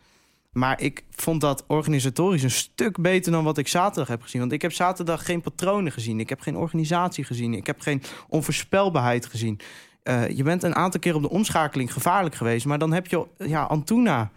[0.52, 4.40] Maar ik vond dat organisatorisch een stuk beter dan wat ik zaterdag heb gezien.
[4.40, 6.20] Want ik heb zaterdag geen patronen gezien.
[6.20, 7.54] Ik heb geen organisatie gezien.
[7.54, 9.60] Ik heb geen onvoorspelbaarheid gezien.
[10.02, 12.66] Eh, je bent een aantal keer op de omschakeling gevaarlijk geweest.
[12.66, 14.30] Maar dan heb je ja, Antuna.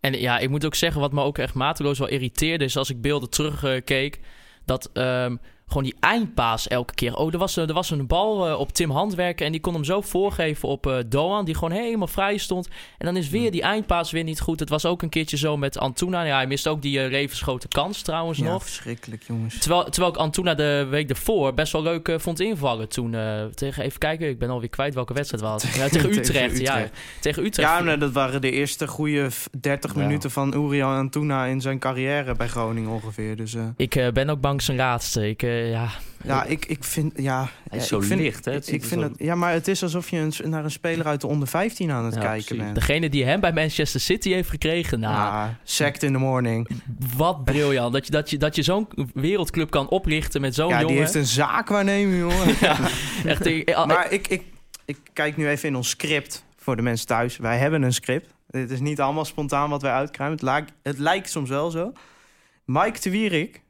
[0.00, 2.64] En ja, ik moet ook zeggen, wat me ook echt mateloos wel irriteerde...
[2.64, 4.20] is als ik beelden terugkeek...
[4.64, 5.36] dat ehm,
[5.68, 7.16] gewoon die eindpaas elke keer.
[7.16, 9.84] Oh, er was, er was een bal eh, op Tim Handwerken en die kon hem
[9.84, 12.68] zo voorgeven op eh, Doan, die gewoon helemaal vrij stond.
[12.98, 14.60] En dan is weer die eindpaas weer niet goed.
[14.60, 16.22] Het was ook een keertje zo met Antuna.
[16.22, 18.62] Ja, hij mist ook die uh, levensgrote kans trouwens Ja, nog.
[18.62, 19.58] verschrikkelijk, jongens.
[19.58, 22.88] Terwijl, terwijl ik Antuna de week ervoor best wel leuk eh, vond invallen.
[22.88, 25.62] Toen eh, tegen, even kijken, ik ben alweer kwijt welke wedstrijd het was.
[25.76, 26.88] Ja, tegen Tegen Utrecht, ja.
[27.20, 27.68] Tegen Utrecht.
[27.70, 30.00] Ja, nee, dat waren de eerste goede f- 30 Ja.
[30.00, 33.36] minuten van Urian Antuna in zijn carrière bij Groningen ongeveer.
[33.36, 35.28] Dus eh, Ik eh, ben ook bang zijn laatste.
[35.28, 35.88] Ik, eh, ja,
[36.24, 37.12] ja, ik, ik vind...
[37.16, 38.52] Ja, Hij is ik zo vind, licht, hè?
[38.52, 41.06] Het Ik, vind zo- het, ja, maar het is alsof je een, naar een speler
[41.06, 42.62] uit de onder 15 aan het Ja, kijken precies.
[42.64, 42.74] bent.
[42.74, 45.00] degene die hem bij Manchester City heeft gekregen.
[45.00, 46.68] Nou, Ja, sect in the morning.
[47.16, 47.92] wat briljant.
[47.92, 50.88] Dat je, dat je, dat je zo'n wereldclub kan oprichten met zo'n ja, jongen.
[50.94, 52.54] die heeft een zaakwaarnemer, jongen.
[53.24, 54.42] Echt, ik- eh, maar ik, ik,
[54.84, 57.36] ik kijk nu even in ons script voor de mensen thuis.
[57.36, 58.34] Wij hebben een script.
[58.48, 60.38] Dit is niet allemaal spontaan wat wij uitkruimen.
[60.38, 61.92] Het lijkt, het lijkt soms wel zo.
[62.64, 63.60] Mike de Wierik.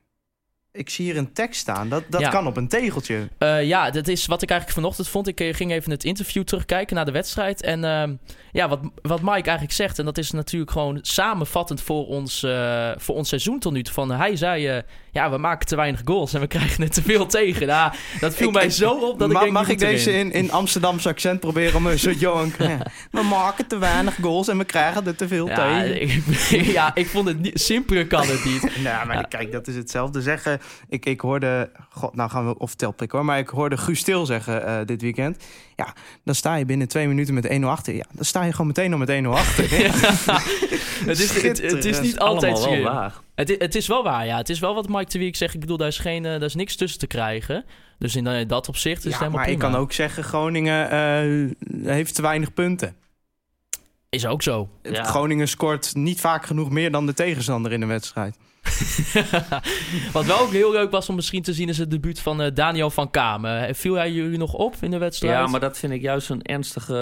[0.77, 1.89] Ik zie hier een tekst staan.
[1.89, 2.29] Dat, dat Ja.
[2.29, 3.29] kan op een tegeltje.
[3.39, 5.27] Eh, ja, dat is wat ik eigenlijk vanochtend vond.
[5.29, 7.63] Ik eh, ging even het interview terugkijken naar de wedstrijd.
[7.63, 8.15] En ehm,
[8.53, 12.91] ja, wat, wat Mike eigenlijk zegt, en dat is natuurlijk gewoon samenvattend voor ons, eh,
[12.97, 13.95] voor ons seizoen tot nu toe.
[13.95, 17.27] Van, hij zei, ja, we maken te weinig goals en we krijgen er te veel
[17.27, 17.67] tegen.
[17.67, 20.33] Nou, dat viel Ik- mij zo op dat Ma- ik denk, mag ik deze in,
[20.33, 22.53] in Amsterdamse accent proberen om een soort Johan...
[23.11, 26.01] We maken te weinig goals en we krijgen er te veel Ja, tegen.
[26.03, 28.71] ik, ja, ik vond het niet, simpeler kan het niet.
[28.83, 30.61] Nou, maar kijk, dat is hetzelfde zeggen.
[30.89, 34.27] Ik, ik hoorde, god, nou gaan we of telpik hoor, maar ik hoorde Guus Stil
[34.27, 35.45] zeggen eh, dit weekend.
[35.77, 37.95] Ja, dan sta je binnen twee minuten met 1-0 achter.
[37.95, 39.65] Ja, dan sta je gewoon meteen al met 1-0 achter.
[41.05, 42.93] Het is, het, het is niet altijd Allemaal wel zo.
[42.93, 43.21] waar.
[43.35, 44.37] Het, het is wel waar, ja.
[44.37, 45.55] Het is wel wat Mike de Wierik zegt.
[45.55, 47.65] Ik bedoel, daar is, geen, eh, daar is niks tussen te krijgen.
[47.99, 50.91] Dus in eh, dat opzicht is het Ja, helemaal maar ik kan ook zeggen, Groningen
[50.91, 52.97] eh, heeft te weinig punten.
[54.09, 54.69] Is ook zo.
[54.83, 55.03] Ja.
[55.03, 58.37] Groningen scoort niet vaak genoeg meer dan de tegenstander in de wedstrijd.
[60.13, 61.69] Wat wel ook heel leuk was om misschien te zien...
[61.69, 63.75] is het debuut van eh, Daniel van Kamen.
[63.75, 65.35] Viel hij jullie nog op in de wedstrijd?
[65.35, 66.97] Ja, maar dat vind ik juist een ernstige,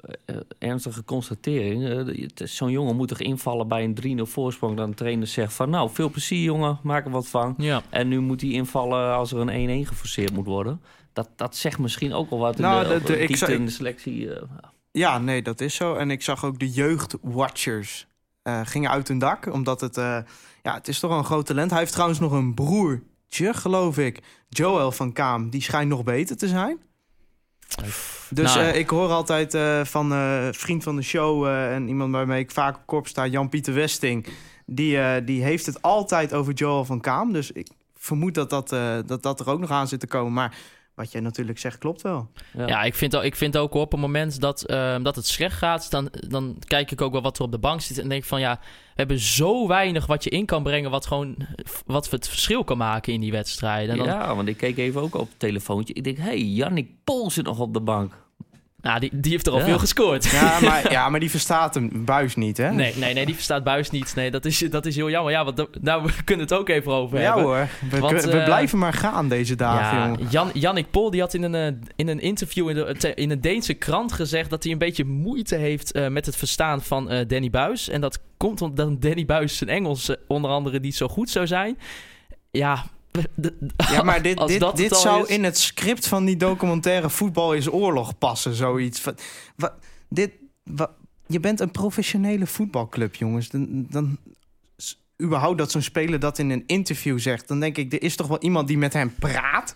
[0.00, 1.88] eh, eh, ernstige constatering.
[1.88, 4.76] Eh, het is- Zo'n jongen moet toch invallen bij een 3-0 voorsprong...
[4.76, 7.54] dan de trainer zegt van nou, veel plezier jongen, maak er wat van.
[7.58, 7.82] Ja.
[7.90, 10.80] En nu moet hij invallen als er een 1-1 geforceerd moet worden.
[11.12, 14.34] Dat, dat zegt misschien ook wel wat in Nou, de, de- ik in de selectie.
[14.34, 14.42] eh,
[14.92, 15.94] Ja, nee, dat is zo.
[15.94, 18.06] En ik zag ook de jeugdwatchers
[18.42, 19.52] eh, gingen uit hun dak.
[19.52, 20.18] Omdat het, eh,
[20.62, 21.70] ja, het is toch wel een groot talent.
[21.70, 24.20] Hij heeft trouwens nog een broertje, geloof ik.
[24.48, 25.50] Joel van Kaam.
[25.50, 26.78] Die schijnt nog beter te zijn.
[28.30, 28.66] Dus Nou.
[28.66, 30.10] eh, ik hoor altijd van
[30.54, 31.46] vriend van de show...
[31.46, 34.26] en iemand waarmee ik vaak op kop sta, Jan-Pieter Westing...
[34.72, 37.32] Die, die heeft het altijd over Joel van Kaam.
[37.32, 38.68] Dus ik vermoed dat dat,
[39.06, 40.32] dat dat er ook nog aan zit te komen.
[40.32, 40.56] Maar
[40.94, 42.30] wat jij natuurlijk zegt, klopt wel.
[42.56, 42.66] ja.
[42.66, 45.56] Ja, ik vind, ook- ik vind ook op het moment dat, ehm, dat het slecht
[45.56, 47.98] gaat, dan, dan kijk ik ook wel wat er op de bank zit.
[47.98, 51.06] En denk ik van ja, we hebben zo weinig wat je in kan brengen, wat
[51.06, 51.36] gewoon
[51.86, 53.90] wat het verschil kan maken in die wedstrijden.
[53.90, 55.94] En dan, ja, want ik keek even ook op het telefoontje.
[55.94, 58.12] Ik denk, hé, hey, Jannik Pol zit nog op de bank.
[58.82, 59.64] Nou, die, die heeft er al Ja.
[59.64, 60.24] veel gescoord.
[60.30, 62.70] Ja maar, ja, maar die verstaat hem buis niet, hè?
[62.72, 64.12] Nee, nee, nee, die verstaat Buis niet.
[64.14, 65.32] Nee, dat is, dat is heel jammer.
[65.32, 67.44] Ja, want da- nou, we kunnen het ook even over Ja hebben.
[67.44, 70.26] hoor, we, Want, we eh, blijven maar gaan deze dagen, Ja.
[70.30, 73.30] Jan, Jannik Pol die had in een, eh, in een interview in, de, te- in
[73.30, 77.10] een Deense krant gezegd dat hij een beetje moeite heeft eh, met het verstaan van
[77.10, 77.88] eh, Danny Buis.
[77.88, 81.46] En dat komt omdat Danny Buis zijn Engels eh, onder andere niet zo goed zou
[81.46, 81.78] zijn.
[82.50, 82.84] Ja,
[83.76, 84.46] Ja, maar dit,
[84.76, 89.04] dit, zou is- in het script van die documentaire Voetbal is Oorlog passen, zoiets.
[90.08, 90.32] Dit,
[91.26, 93.48] je bent een professionele voetbalclub, jongens.
[93.48, 94.18] Dan, dan,
[95.22, 97.48] überhaupt dat zo'n speler dat in een interview zegt...
[97.48, 99.74] dan denk ik, er is toch wel iemand die met hem praat...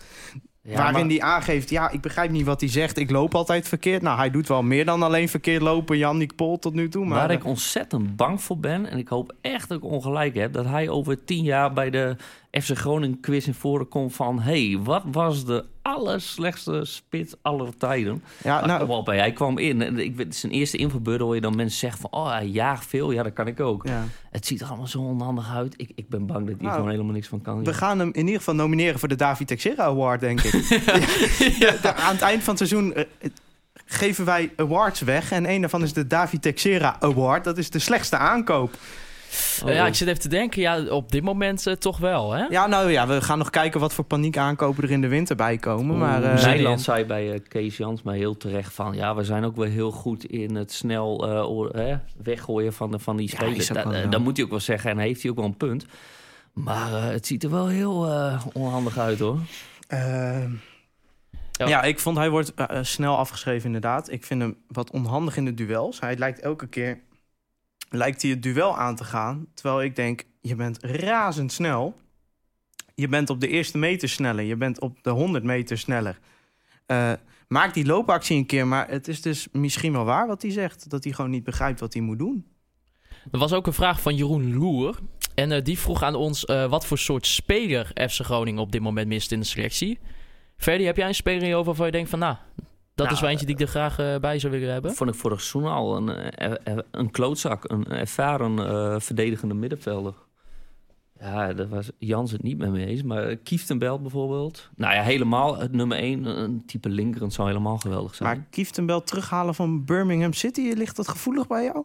[0.67, 2.97] Ja, waarin maar- die aangeeft, ja, ik begrijp niet wat hij zegt.
[2.97, 4.01] Ik loop altijd verkeerd.
[4.01, 7.05] Nou, hij doet wel meer dan alleen verkeerd lopen, Jannik Pol tot nu toe.
[7.05, 10.53] Maar, Waar ik ontzettend bang voor ben, en ik hoop echt dat ik ongelijk heb,
[10.53, 12.15] dat hij over tien jaar bij de
[12.51, 18.23] FC Groningen quiz in voren komt van: hey, wat was de allerslechtste spits aller tijden?
[18.43, 19.81] ja, Nou, Waarbij hij kwam in.
[19.81, 22.85] En ik weet, zijn eerste infobeurt hoor je dan mensen zeggen van: oh, hij jaagt
[22.85, 23.11] veel.
[23.11, 23.87] Ja, dat kan ik ook.
[23.87, 24.03] ja.
[24.31, 25.73] Het ziet er allemaal zo onhandig uit.
[25.77, 27.63] Ik, ik ben bang dat hij Nou, gewoon helemaal niks van kan.
[27.63, 30.53] We gaan hem in ieder geval nomineren voor de David Texera Award, denk ik.
[31.59, 33.03] Ja, Aan het eind van het seizoen eh,
[33.85, 35.31] geven wij awards weg.
[35.31, 37.43] En een daarvan is de David Texera Award.
[37.43, 38.73] Dat is de slechtste aankoop.
[39.65, 42.45] Oh, ja, ik zit even te denken, ja, op dit moment eh, toch wel, hè?
[42.49, 45.35] Ja, nou ja, we gaan nog kijken wat voor paniek aankopen er in de winter
[45.35, 45.97] bij komen.
[45.97, 46.83] Maar eh, Nederland in.
[46.83, 48.93] zei bij eh, Kees Jans mij heel terecht van...
[48.95, 51.27] ja, we zijn ook wel heel goed in het snel
[51.75, 53.69] eh, weggooien van, de, van die spelers.
[53.69, 55.85] eh, dat moet hij ook wel zeggen en heeft hij ook wel een punt.
[56.53, 59.39] Maar eh, het ziet er wel heel eh, onhandig uit, hoor.
[59.87, 60.43] eh,
[61.51, 61.67] Ja.
[61.67, 61.83] ja.
[61.83, 64.11] ik vond hij wordt eh, eh, snel afgeschreven inderdaad.
[64.11, 65.99] Ik vind hem wat onhandig in de duels.
[65.99, 66.99] Hij lijkt elke keer
[67.97, 69.47] lijkt hij het duel aan te gaan.
[69.53, 71.95] Terwijl ik denk, je bent razendsnel.
[72.95, 74.43] Je bent op de eerste meter sneller.
[74.43, 76.19] Je bent op de 100 meter sneller.
[76.85, 77.13] Eh,
[77.47, 78.67] maak die loopactie een keer.
[78.67, 80.89] Maar het is dus misschien wel waar wat hij zegt.
[80.89, 82.45] Dat hij gewoon niet begrijpt wat hij moet doen.
[83.31, 84.99] Er was ook een vraag van Jeroen Loer.
[85.35, 88.81] En eh, die vroeg aan ons eh, wat voor soort speler FC Groningen op dit
[88.81, 89.99] moment mist in de selectie.
[90.57, 92.19] Ferdy, heb jij een speler hoofd waarvan je denkt van...
[92.19, 92.35] nou,
[92.95, 94.93] dat Nou, is wel eentje die ik er graag eh, bij zou willen hebben?
[94.95, 97.69] Vond ik vorig seizoen al een, eh, eh, een klootzak.
[97.69, 100.13] Een ervaren eh, verdedigende middenvelder.
[101.19, 103.03] Ja, daar was Jans het niet mee mee eens.
[103.03, 104.69] Maar Kieftenbelt bijvoorbeeld.
[104.75, 106.25] Nou ja, helemaal het nummer één.
[106.25, 107.31] Een type linker.
[107.31, 108.29] zou helemaal geweldig zijn.
[108.29, 111.83] Maar Kieftenbel terughalen van Birmingham City, ligt dat gevoelig bij jou?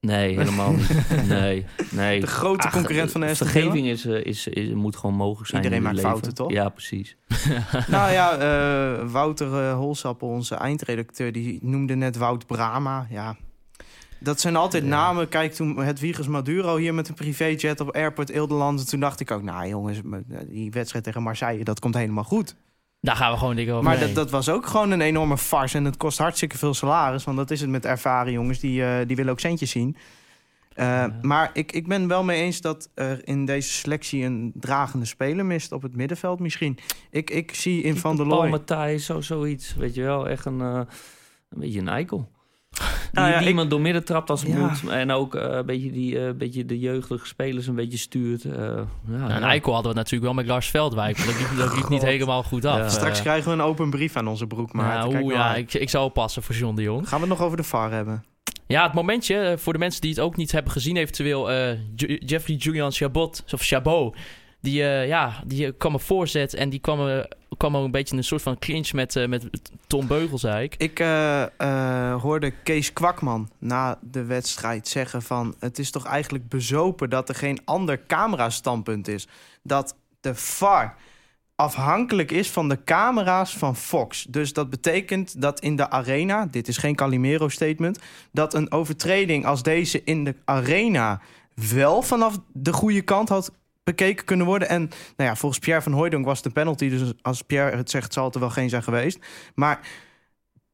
[0.00, 0.88] Nee, helemaal niet.
[1.28, 2.20] Nee, nee.
[2.20, 5.62] De grote Ach, concurrent van Aston Vergeving is, eh, is, is, moet gewoon mogelijk zijn.
[5.62, 6.10] Iedereen in maakt leven.
[6.10, 6.50] fouten, toch?
[6.50, 7.16] Ja, precies.
[7.88, 13.06] nou ja, eh, Wouter eh, Holsappel, onze eindredacteur, die noemde net Wout Brama.
[13.10, 13.36] Ja,
[14.18, 15.28] dat zijn altijd namen.
[15.28, 18.88] Kijk, toen het Wiegers Maduro hier met een privéjet op Airport Edelland.
[18.88, 20.00] Toen dacht ik ook, nou jongens,
[20.48, 22.56] die wedstrijd tegen Marseille, dat komt helemaal goed.
[23.00, 25.76] Daar gaan we gewoon dik over Maar dat, dat was ook gewoon een enorme farce.
[25.76, 27.24] En het kost hartstikke veel salaris.
[27.24, 28.58] Want dat is het met ervaren jongens.
[28.58, 29.96] Die, eh, die willen ook centjes zien.
[30.74, 35.06] Eh, Maar ik, ik ben wel mee eens dat er in deze selectie een dragende
[35.06, 36.78] speler mist op het middenveld misschien.
[37.10, 38.50] Ik, ik zie in Van der Paul Looy...
[38.50, 39.74] Matthijs, zo, zoiets.
[39.74, 40.80] Weet je wel, echt een, eh,
[41.50, 42.28] een beetje een eikel.
[42.78, 44.58] Die, Nou ja, die ik- iemand door midden trapt als het Ja.
[44.58, 44.88] moet.
[44.90, 48.44] En ook eh, een beetje die eh, beetje de jeugdige spelers een beetje stuurt.
[48.44, 49.40] eh, ja, Nou, een ja.
[49.40, 51.18] eikel hadden we natuurlijk wel met Lars Veldwijk.
[51.18, 52.78] maar Dat liep, dat liep niet helemaal goed af.
[52.78, 52.88] Ja.
[52.88, 54.72] Straks krijgen we een open brief aan onze broek.
[54.72, 57.08] Maar nou, ja, ik, ik zou oppassen voor John de Jong.
[57.08, 58.24] Gaan we het nog over de VAR hebben?
[58.66, 61.78] Ja, het momentje, voor de mensen die het ook niet hebben gezien, eventueel eh,
[62.18, 64.16] Jeffrey Julian Chabot, of Chabot,
[64.70, 67.24] die, eh, ja, die eh, kwam een voorzet en die kwam, eh,
[67.56, 69.46] kwam ook een beetje in een soort van clinch met, met
[69.86, 70.74] Tom Beugelsdijk.
[70.78, 75.54] Ik eh, eh, hoorde Kees Kwakman na de wedstrijd zeggen van...
[75.58, 79.28] het is toch eigenlijk bezopen dat er geen ander camerastandpunt is.
[79.62, 80.94] Dat de VAR
[81.54, 84.26] afhankelijk is van de camera's van Fox.
[84.28, 86.46] Dus dat betekent dat in de arena...
[86.46, 87.98] dit is geen Calimero-statement...
[88.32, 91.20] dat een overtreding als deze in de arena...
[91.70, 93.52] wel vanaf de goede kant had
[93.88, 94.68] bekeken kunnen worden.
[94.68, 94.80] En
[95.16, 96.88] nou ja, volgens Pierre van Hooijdonk was het een penalty...
[96.88, 99.18] dus als Pierre het zegt, zal het er wel geen zijn geweest.
[99.54, 99.80] Maar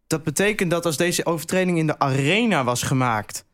[0.07, 3.45] dat betekent dat als deze overtreding in de arena was gemaakt,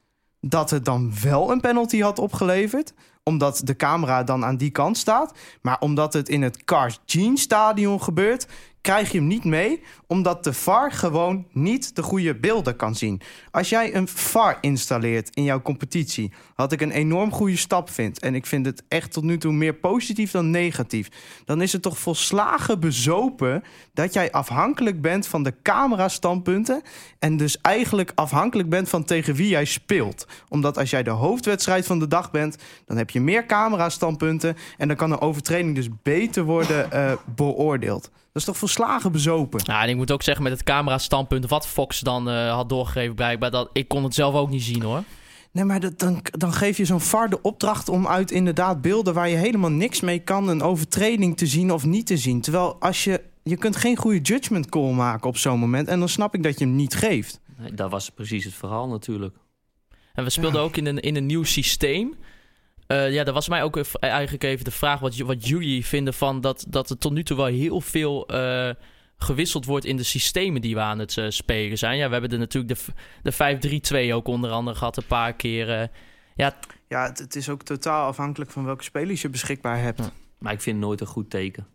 [0.40, 2.92] dat het dan wel een penalty had opgeleverd.
[3.22, 5.38] Omdat de camera dan aan die kant staat.
[5.62, 8.46] Maar omdat het in het Cars Jean Stadion gebeurt,
[8.80, 9.82] krijg je hem niet mee.
[10.06, 13.20] Omdat de VAR gewoon niet de goede beelden kan zien.
[13.50, 18.18] Als jij een VAR installeert in jouw competitie, wat ik een enorm goede stap vind.
[18.20, 21.08] En ik vind het echt tot nu toe meer positief dan negatief.
[21.44, 23.62] Dan is het toch volslagen bezopen
[23.92, 26.82] dat jij afhankelijk bent van de camerastandpunten.
[27.18, 30.26] En dus eigenlijk afhankelijk bent van tegen wie jij speelt.
[30.48, 34.56] Omdat als jij de hoofdwedstrijd van de dag bent, dan heb je meer camerastandpunten.
[34.76, 38.10] En dan kan een overtreding dus beter worden eh, beoordeeld.
[38.32, 39.60] Dat is toch volslagen bezopen?
[39.64, 43.14] Nou, en ik moet ook zeggen met het camera-standpunt wat Fox dan eh, had doorgegeven
[43.14, 45.02] blijkbaar, dat ik kon het zelf ook niet zien hoor.
[45.52, 49.14] Nee, maar dat, dan, dan geef je zo'n VAR de opdracht om uit inderdaad beelden
[49.14, 52.40] waar je helemaal niks mee kan, een overtreding te zien of niet te zien.
[52.40, 55.88] Terwijl als je, je kunt geen goede judgment call maken op zo'n moment.
[55.88, 57.40] En dan snap ik dat je hem niet geeft.
[57.58, 59.36] Nee, dat was precies het verhaal natuurlijk.
[60.14, 60.66] En we speelden Ja.
[60.66, 62.14] ook in een, in een nieuw systeem.
[62.90, 66.40] Eh, ja, dat was mij ook eigenlijk even de vraag wat, wat jullie vinden van
[66.40, 68.70] dat, dat er tot nu toe wel heel veel eh,
[69.16, 71.96] gewisseld wordt in de systemen die we aan het eh, spelen zijn.
[71.96, 72.74] Ja, we hebben er natuurlijk
[73.22, 73.30] de,
[73.90, 75.80] de 5-3-2 ook onder andere gehad een paar keer.
[75.80, 75.86] eh.
[76.34, 76.56] ja,
[76.88, 80.12] Ja, het, het is ook totaal afhankelijk van welke spelers je beschikbaar hebt.
[80.38, 81.66] Maar ik vind het nooit een goed teken.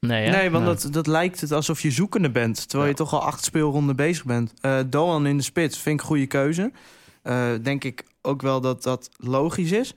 [0.00, 0.30] nee, hè?
[0.30, 2.68] Nee, want Dat, dat lijkt het alsof je zoekende bent.
[2.68, 4.52] Terwijl je toch al acht speelronden bezig bent.
[4.60, 6.72] Eh Doan in de spits vind ik een goede keuze.
[7.22, 9.94] Eh, denk ik ook wel dat dat logisch is.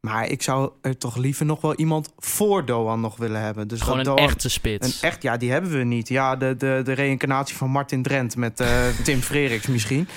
[0.00, 3.68] Maar ik zou er toch liever nog wel iemand voor Doan nog willen hebben.
[3.68, 5.02] Dus Gewoon een Doan- echte spits.
[5.02, 6.08] Een echt, ja, die hebben we niet.
[6.08, 10.08] Ja, de, de, de reïncarnatie van Martin Drent met eh, Tim Freriks misschien.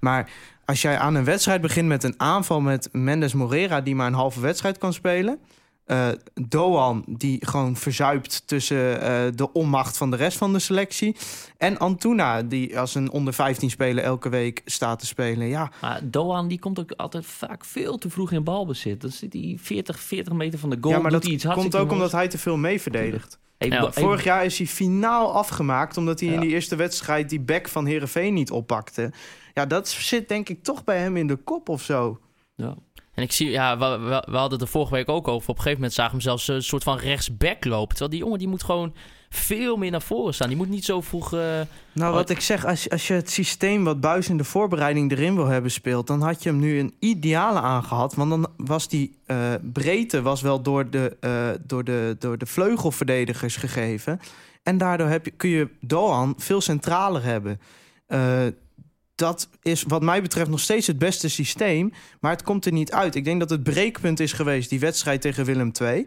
[0.00, 0.30] Maar
[0.64, 3.80] als jij aan een wedstrijd begint met een aanval met Mendes Morera...
[3.80, 5.38] die maar een halve wedstrijd kan spelen...
[5.84, 11.16] eh, Doan, die gewoon verzuipt tussen eh, de onmacht van de rest van de selectie...
[11.58, 15.46] en Antuna, die als een onder 15 speler elke week staat te spelen.
[15.46, 19.00] Ja, Maar Doan die komt ook altijd vaak veel te vroeg in balbezit.
[19.00, 20.94] Dan zit hij 40, 40 meter van de goal.
[20.94, 23.38] ja maar dat iets komt ook omdat hij te veel mee verdedigt.
[23.58, 27.68] Ja, Vorig jaar is hij finaal afgemaakt omdat hij in die eerste wedstrijd die back
[27.68, 29.12] van Herenveen niet oppakte.
[29.54, 32.18] Ja, dat zit denk ik toch bij hem in de kop of zo.
[32.54, 32.74] ja.
[33.14, 35.48] En ik zie, ja, we, we, we hadden het er vorige week ook over.
[35.48, 37.88] Op een gegeven moment zagen we hem zelfs een soort van rechtsback lopen.
[37.88, 38.94] Terwijl die jongen die moet gewoon
[39.30, 40.48] veel meer naar voren staan.
[40.48, 41.32] Die moet niet zo vroeg.
[41.32, 41.60] eh,
[41.92, 45.34] Nou, wat ik zeg, als, als je het systeem wat Buis in de voorbereiding erin
[45.34, 48.14] wil hebben speelt, dan had je hem nu een ideale aangehad.
[48.14, 52.46] Want dan was die eh, breedte was wel door de, eh, door, de, door de
[52.46, 54.20] vleugelverdedigers gegeven.
[54.62, 57.60] En daardoor heb je, kun je Doan veel centraler hebben.
[59.14, 61.92] Dat is wat mij betreft nog steeds het beste systeem.
[62.20, 63.14] Maar het komt er niet uit.
[63.14, 66.06] Ik denk dat het breekpunt is geweest, die wedstrijd tegen Willem II.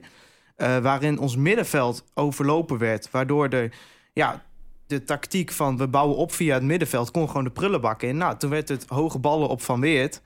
[0.56, 3.12] eh, waarin ons middenveld overlopen werd.
[3.12, 3.74] Waardoor er
[4.14, 4.46] ja,
[4.88, 7.12] de tactiek van we bouwen op via het middenveld...
[7.12, 8.18] kon gewoon de prullenbak in.
[8.18, 10.22] Nou, toen werd het hoge ballen op Van Weert.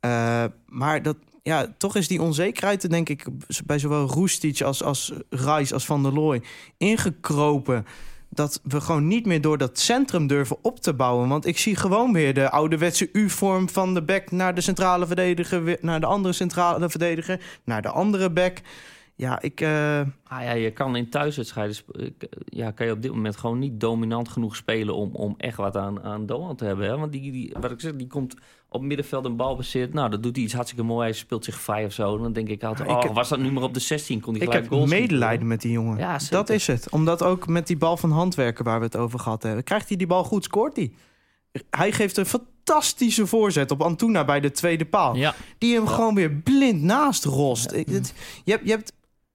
[0.00, 3.26] Eh, maar dat, ja, toch is die onzekerheid, er, denk ik...
[3.64, 6.42] bij zowel Roestic als, als Reis als Van der Looy
[6.76, 7.86] ingekropen...
[8.34, 11.28] dat we gewoon niet meer door dat centrum durven op te bouwen.
[11.28, 14.30] Want ik zie gewoon weer de ouderwetse U-vorm van de back...
[14.30, 17.40] naar de centrale verdediger, naar de andere centrale verdediger...
[17.64, 18.60] naar de andere back...
[19.22, 19.60] Ja, ik...
[19.60, 22.06] eh, Ah ja, je kan in thuiswedstrijden eh,
[22.44, 25.76] ja, kan je op dit moment gewoon niet dominant genoeg spelen om, om echt wat
[25.76, 26.86] aan, aan Doan te hebben.
[26.88, 26.98] Hè?
[26.98, 28.34] Want die, die, wat ik zeg, die komt
[28.68, 29.92] op middenveld een bal bezit.
[29.94, 31.04] Nou, dat doet hij iets hartstikke mooi.
[31.04, 32.18] Hij speelt zich vrij of zo.
[32.18, 34.20] Dan denk ik altijd, ik oh, heb- was dat nu maar op de 16?
[34.20, 35.98] Kon hij Ik heb goals medelijden met die jongen.
[35.98, 36.90] Ja, dat is het.
[36.90, 39.64] Omdat ook met die bal van handwerken waar we het over gehad hebben...
[39.64, 40.92] krijgt hij die bal goed, scoort hij.
[41.70, 45.14] Hij geeft een fantastische voorzet op Antuna bij de tweede paal.
[45.16, 47.70] ja, Die hem gewoon weer blind naast rost.
[47.70, 48.92] Het- je, hebt, je hebt...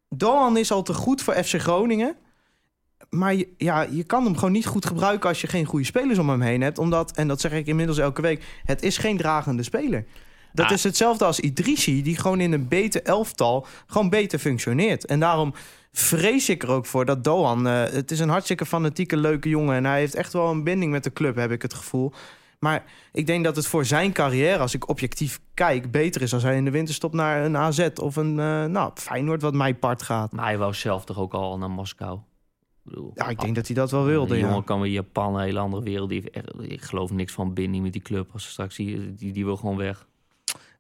[0.09, 2.15] Doan is al te goed voor FC Groningen.
[3.09, 5.29] Maar je, ja, je kan hem gewoon niet goed gebruiken...
[5.29, 6.77] als je geen goede spelers om hem heen hebt.
[6.77, 8.43] Omdat, en dat zeg ik inmiddels elke week...
[8.63, 10.05] het is geen dragende speler.
[10.53, 10.71] Dat Ah.
[10.71, 12.01] is hetzelfde als Idrissi...
[12.01, 15.05] die gewoon in een beter elftal gewoon beter functioneert.
[15.05, 15.53] En daarom
[15.91, 17.67] vrees ik er ook voor dat Doan...
[17.67, 19.75] eh, het is een hartstikke fanatieke, leuke jongen...
[19.75, 22.13] en hij heeft echt wel een binding met de club, heb ik het gevoel...
[22.59, 26.43] Maar ik denk dat het voor zijn carrière, als ik objectief kijk, beter is als
[26.43, 30.01] hij in de winterstop naar een AZ of een uh, nou, Feyenoord wat mij part
[30.01, 30.31] gaat.
[30.31, 32.17] Maar hij wou zelf toch ook al naar Moskou?
[32.17, 34.33] Ik bedoel, Ja, ik denk dat hij dat wel wilde.
[34.33, 34.47] Die Ja.
[34.47, 36.09] jongen kan weer Japan, een hele andere wereld.
[36.09, 38.29] Die heeft echt, ik geloof niks van binding met die club.
[38.33, 40.07] Als straks die, die, die wil gewoon weg.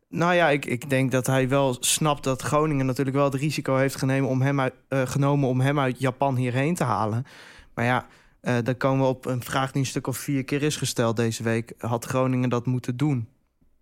[0.09, 3.75] Nou ja, ik, ik denk dat hij wel snapt dat Groningen natuurlijk wel het risico
[3.75, 7.25] heeft genomen om hem uit, eh, genomen om hem uit Japan hierheen te halen.
[7.73, 8.05] Maar ja,
[8.41, 11.15] uh, dan komen we op een vraag die een stuk of vier keer is gesteld
[11.15, 11.73] deze week.
[11.77, 13.27] Had Groningen dat moeten doen?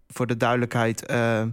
[0.08, 1.44] Voor de duidelijkheid, uh,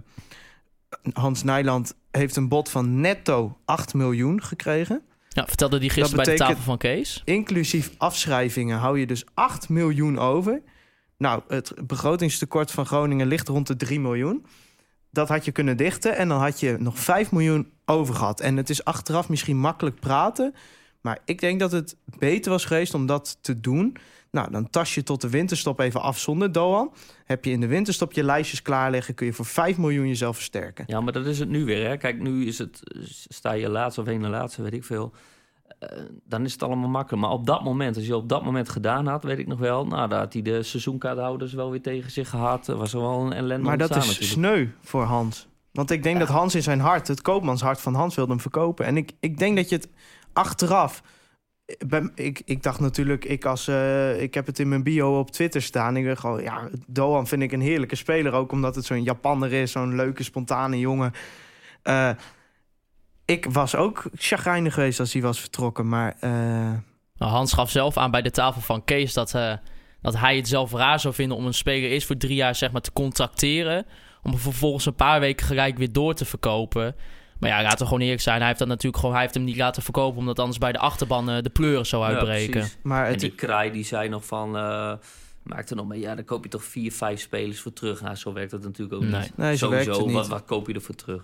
[1.13, 5.01] Hans Nijland heeft een bod van netto 8 miljoen gekregen.
[5.29, 7.21] Ja, vertelde die gisteren bij de tafel van Kees.
[7.25, 10.61] Inclusief afschrijvingen hou je dus 8 miljoen over.
[11.17, 14.45] Nou, het begrotingstekort van Groningen ligt rond de 3 miljoen.
[15.11, 18.39] Dat had je kunnen dichten en dan had je nog 5 miljoen over gehad.
[18.39, 20.55] En het is achteraf misschien makkelijk praten...
[21.03, 23.97] Maar ik denk dat het beter was geweest om dat te doen.
[24.31, 26.93] Nou, dan tas je tot de winterstop even af zonder Doan.
[27.25, 29.13] Heb je in de winterstop je lijstjes klaarleggen...
[29.13, 30.83] kun je voor 5 miljoen jezelf versterken.
[30.87, 31.87] Ja, maar dat is het nu weer.
[31.87, 31.97] Hè?
[31.97, 32.79] Kijk, nu is het,
[33.29, 35.13] sta je laatste of ene laatste, weet ik veel.
[35.79, 37.23] Uh, dan is het allemaal makkelijk.
[37.23, 39.85] Maar op dat moment, als je op dat moment gedaan had, weet ik nog wel...
[39.85, 42.67] Nou, daar had hij de seizoenkaarthouders wel weer tegen zich gehad.
[42.67, 44.31] Er was er wel een ellende Maar dat is natuurlijk.
[44.31, 45.47] sneu voor Hans.
[45.71, 46.25] Want ik denk ja.
[46.25, 48.85] dat Hans in zijn hart, het koopmanshart van Hans, wilde hem verkopen.
[48.85, 49.89] En ik, ik denk dat je het
[50.33, 51.01] achteraf.
[52.15, 55.61] Ik, ik dacht natuurlijk, ik, als, uh, ik heb het in mijn bio op Twitter
[55.61, 55.97] staan.
[55.97, 58.33] Ik gewoon, ja, Doan vind ik een heerlijke speler.
[58.33, 61.13] Ook omdat het zo'n Japanner is, zo'n leuke, spontane jongen.
[61.83, 62.09] Uh,
[63.25, 65.89] ik was ook chagrijnig geweest als hij was vertrokken.
[65.89, 66.15] Maar.
[67.15, 69.31] Nou, Hans gaf zelf aan bij de tafel van Kees dat,
[70.01, 72.71] dat hij het zelf raar zou vinden om een speler is voor drie jaar zeg
[72.71, 73.85] maar, te contracteren.
[74.23, 76.95] Om vervolgens een paar weken gelijk weer door te verkopen.
[77.43, 78.37] Maar ja, laten we gewoon eerlijk zijn.
[78.37, 80.19] Hij heeft, dat natuurlijk gewoon, hij heeft hem niet laten verkopen...
[80.19, 82.61] omdat anders bij de achterban uh, de pleuren zou uitbreken.
[82.61, 83.13] Ja, maar het...
[83.13, 84.55] En die kraai die zei nog van...
[84.55, 84.93] Uh,
[85.43, 88.01] maak er nog mee, ja, dan koop je toch vier, vijf spelers voor terug.
[88.01, 89.21] Nou, zo werkt dat natuurlijk ook nee.
[89.21, 89.37] niet.
[89.37, 90.15] Nee, zo Sowieso, werkt het niet.
[90.15, 91.23] Wat, wat koop je ervoor terug?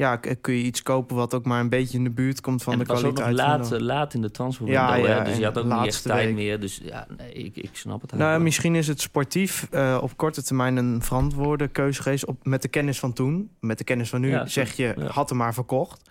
[0.00, 2.72] Ja, kun je iets kopen wat ook maar een beetje in de buurt komt van
[2.72, 3.18] en de kwaliteit.
[3.18, 5.64] Het was ook nog laat, laat in de transfer ja, ja, dus je had ook
[5.64, 6.34] niet echt tijd week.
[6.34, 6.60] meer.
[6.60, 10.42] Dus ja, nee, ik, ik snap het Nou, misschien is het sportief uh, op korte
[10.42, 12.24] termijn een verantwoorde keuze geweest...
[12.24, 13.50] Op, met de kennis van toen.
[13.60, 16.10] Met de kennis van nu ja, zeg je, had hem maar verkocht.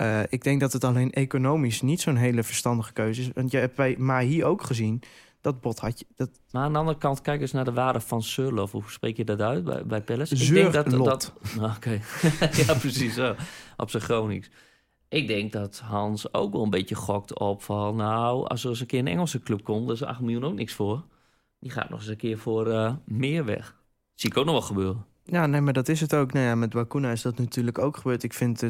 [0.00, 3.30] Uh, ik denk dat het alleen economisch niet zo'n hele verstandige keuze is.
[3.34, 5.02] Want je hebt bij Mahi ook gezien...
[5.40, 6.06] Dat bot had je.
[6.14, 6.30] Dat...
[6.50, 8.72] Maar aan de andere kant, kijk eens naar de waarde van Surlof.
[8.72, 10.34] Hoe spreek je dat uit bij, bij Palace?
[10.34, 11.32] Ik denk dat dat.
[11.56, 11.76] Nou, Oké.
[11.76, 12.00] Okay.
[12.66, 13.34] ja, precies zo.
[13.76, 14.50] Op zijn Gronings.
[15.08, 17.96] Ik denk dat Hans ook wel een beetje gokt op van...
[17.96, 19.86] nou, als er eens een keer een Engelse club komt...
[19.86, 21.04] dan is 8 miljoen ook niks voor.
[21.60, 23.76] Die gaat nog eens een keer voor uh, meer weg.
[24.14, 25.06] Zie ik ook nog wel gebeuren.
[25.24, 26.32] Ja, nee, maar dat is het ook.
[26.32, 28.22] Nou ja, met Bakuna is dat natuurlijk ook gebeurd.
[28.22, 28.68] Ik vind 2,2,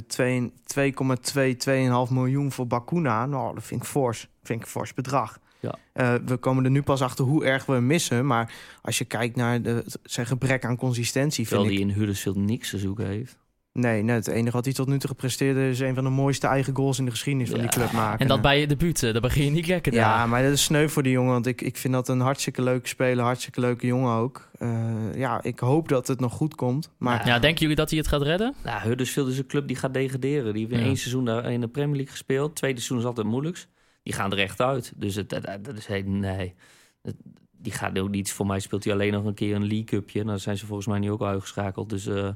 [2.09, 3.26] 2,5 miljoen voor Bakuna...
[3.26, 4.28] nou, dat vind ik fors.
[4.42, 5.38] vind ik fors bedrag.
[5.61, 5.75] Ja.
[5.92, 8.27] Eh, we komen er nu pas achter hoe erg we hem missen.
[8.27, 11.79] Maar als je kijkt naar de, zijn gebrek aan consistentie, vind Terwijl ik...
[11.79, 13.37] hij in Huddersfield niks te zoeken heeft.
[13.73, 15.81] Nee, nee, het enige wat hij tot nu toe gepresteerd is...
[15.81, 17.75] een van de mooiste eigen goals in de geschiedenis van die Ja.
[17.77, 18.18] club maken.
[18.18, 20.29] En dat bij je debuut, eh, daar begin je niet lekker Ja, daar.
[20.29, 21.33] maar dat is sneu voor die jongen.
[21.33, 23.25] Want ik, ik vind dat een hartstikke leuke speler.
[23.25, 24.49] Hartstikke leuke jongen ook.
[24.59, 24.71] Eh,
[25.14, 26.90] ja, ik hoop dat het nog goed komt.
[26.99, 28.55] Maar Ja, denken jullie dat hij het gaat redden?
[28.64, 30.53] Nou, Huddersfield is een club die gaat degraderen.
[30.53, 30.87] Die heeft in Ja.
[30.87, 32.55] één seizoen daar in de Premier League gespeeld.
[32.57, 33.68] Tweede seizoen is altijd het moeilijkst.
[34.09, 34.92] Die gaan er echt uit.
[34.96, 36.54] Dus het, dat, dat is heel, nee.
[37.02, 37.16] Het-
[37.61, 38.32] die gaat ook niet.
[38.32, 40.18] Voor mij speelt hij alleen nog een keer een League Cupje.
[40.18, 41.88] Nou, dan zijn ze volgens mij nu ook al uitgeschakeld.
[41.88, 42.28] Dus eh,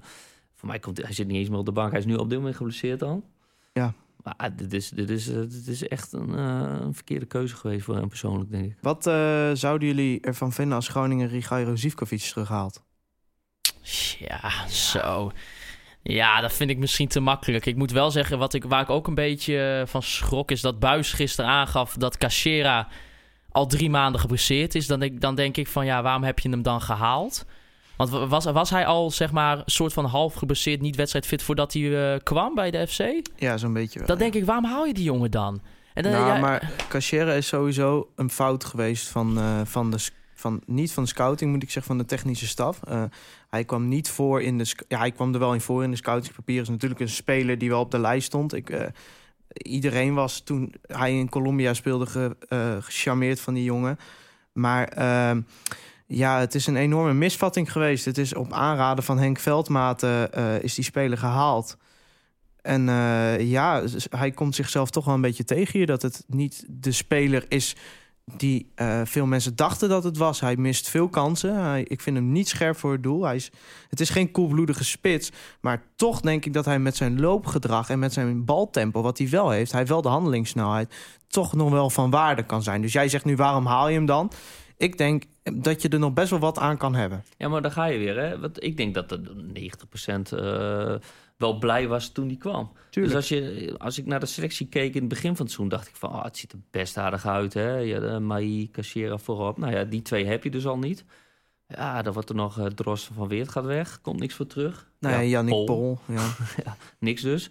[0.54, 1.90] voor mij komt hij zit niet eens meer op de bank.
[1.90, 3.24] Hij is nu op dit moment geblesseerd dan.
[3.72, 3.94] Ja.
[4.22, 7.56] Maar ah, dit is, dit is, eh, dit is echt een, eh, een verkeerde keuze
[7.56, 8.76] geweest voor hem persoonlijk, denk ik.
[8.80, 12.82] wat eh, zouden jullie ervan vinden als Groningen Rigairo Zivkovic terughaalt?
[14.18, 15.32] Ja, zo.
[16.02, 17.66] Ja, dat vind ik misschien te makkelijk.
[17.66, 20.50] Ik moet wel zeggen, wat ik, waar ik ook een beetje eh, van schrok...
[20.50, 22.88] is dat Buis gisteren aangaf dat Cachera
[23.50, 24.86] al drie maanden geblesseerd is.
[24.86, 27.44] Dan denk, dan denk ik van, ja, waarom heb je hem dan gehaald?
[27.96, 30.80] Want wa- was, was hij al, zeg maar, soort van half geblesseerd...
[30.80, 33.28] niet wedstrijdfit voordat hij eh, kwam bij de FC?
[33.36, 34.08] Ja, zo'n beetje wel.
[34.08, 35.60] Dan denk ik, waarom haal je die jongen dan?
[35.94, 40.08] En dan nou, ja, maar Cachera is sowieso een fout geweest van, eh, van de...
[40.34, 42.82] Van, niet van de scouting, moet ik zeggen, van de technische staf.
[42.82, 43.02] Eh,
[43.52, 44.74] hij kwam niet voor in de...
[44.88, 46.62] Ja, hij kwam er wel in voor in de scoutingspapieren.
[46.62, 48.54] is natuurlijk een speler die wel op de lijst stond.
[48.54, 48.86] Ik, eh,
[49.48, 53.98] iedereen was toen hij in Colombia speelde ge, eh, gecharmeerd van die jongen.
[54.52, 55.40] Maar ehm,
[56.06, 58.04] ja, het is een enorme misvatting geweest.
[58.04, 61.76] Het is op aanraden van Henk Veldmaten eh, is die speler gehaald.
[62.62, 62.84] En
[63.38, 65.86] ja, hij komt zichzelf toch wel een beetje tegen hier...
[65.86, 67.76] dat het niet de speler is
[68.24, 70.40] die eh, veel mensen dachten dat het was.
[70.40, 71.64] Hij mist veel kansen.
[71.64, 73.24] Hij, ik vind hem niet scherp voor het doel.
[73.24, 73.50] Hij is,
[73.88, 75.30] het is geen koelbloedige spits.
[75.60, 77.90] Maar toch denk ik dat hij met zijn loopgedrag...
[77.90, 79.72] en met zijn baltempo, wat hij wel heeft...
[79.72, 80.94] hij wel de handelingssnelheid...
[81.28, 82.82] toch nog wel van waarde kan zijn.
[82.82, 84.30] Dus jij zegt nu, waarom haal je hem dan?
[84.82, 87.24] Ik denk dat je er nog best wel wat aan kan hebben.
[87.36, 88.18] Ja, maar daar ga je weer.
[88.18, 88.38] Hè?
[88.38, 90.94] Want ik denk dat er 90% eh
[91.36, 92.72] wel blij was toen die kwam.
[92.90, 93.14] Tuurlijk.
[93.14, 95.68] Dus als, je, als ik naar de selectie keek in het begin van het seizoen...
[95.68, 97.54] dacht ik van, ah, het ziet er best aardig uit.
[97.54, 97.76] Hè?
[97.76, 99.58] Ja, de Mai, Cachera voorop.
[99.58, 101.04] Nou ja, die twee heb je dus al niet.
[101.66, 104.00] Ja, dan wordt er nog uh, Drosten van Weert gaat weg.
[104.00, 104.90] Komt niks voor terug.
[104.98, 105.64] Nou ja, Ja, Yannick Pol.
[105.64, 105.98] Pol.
[106.64, 106.76] Ja.
[106.98, 107.50] Niks dus.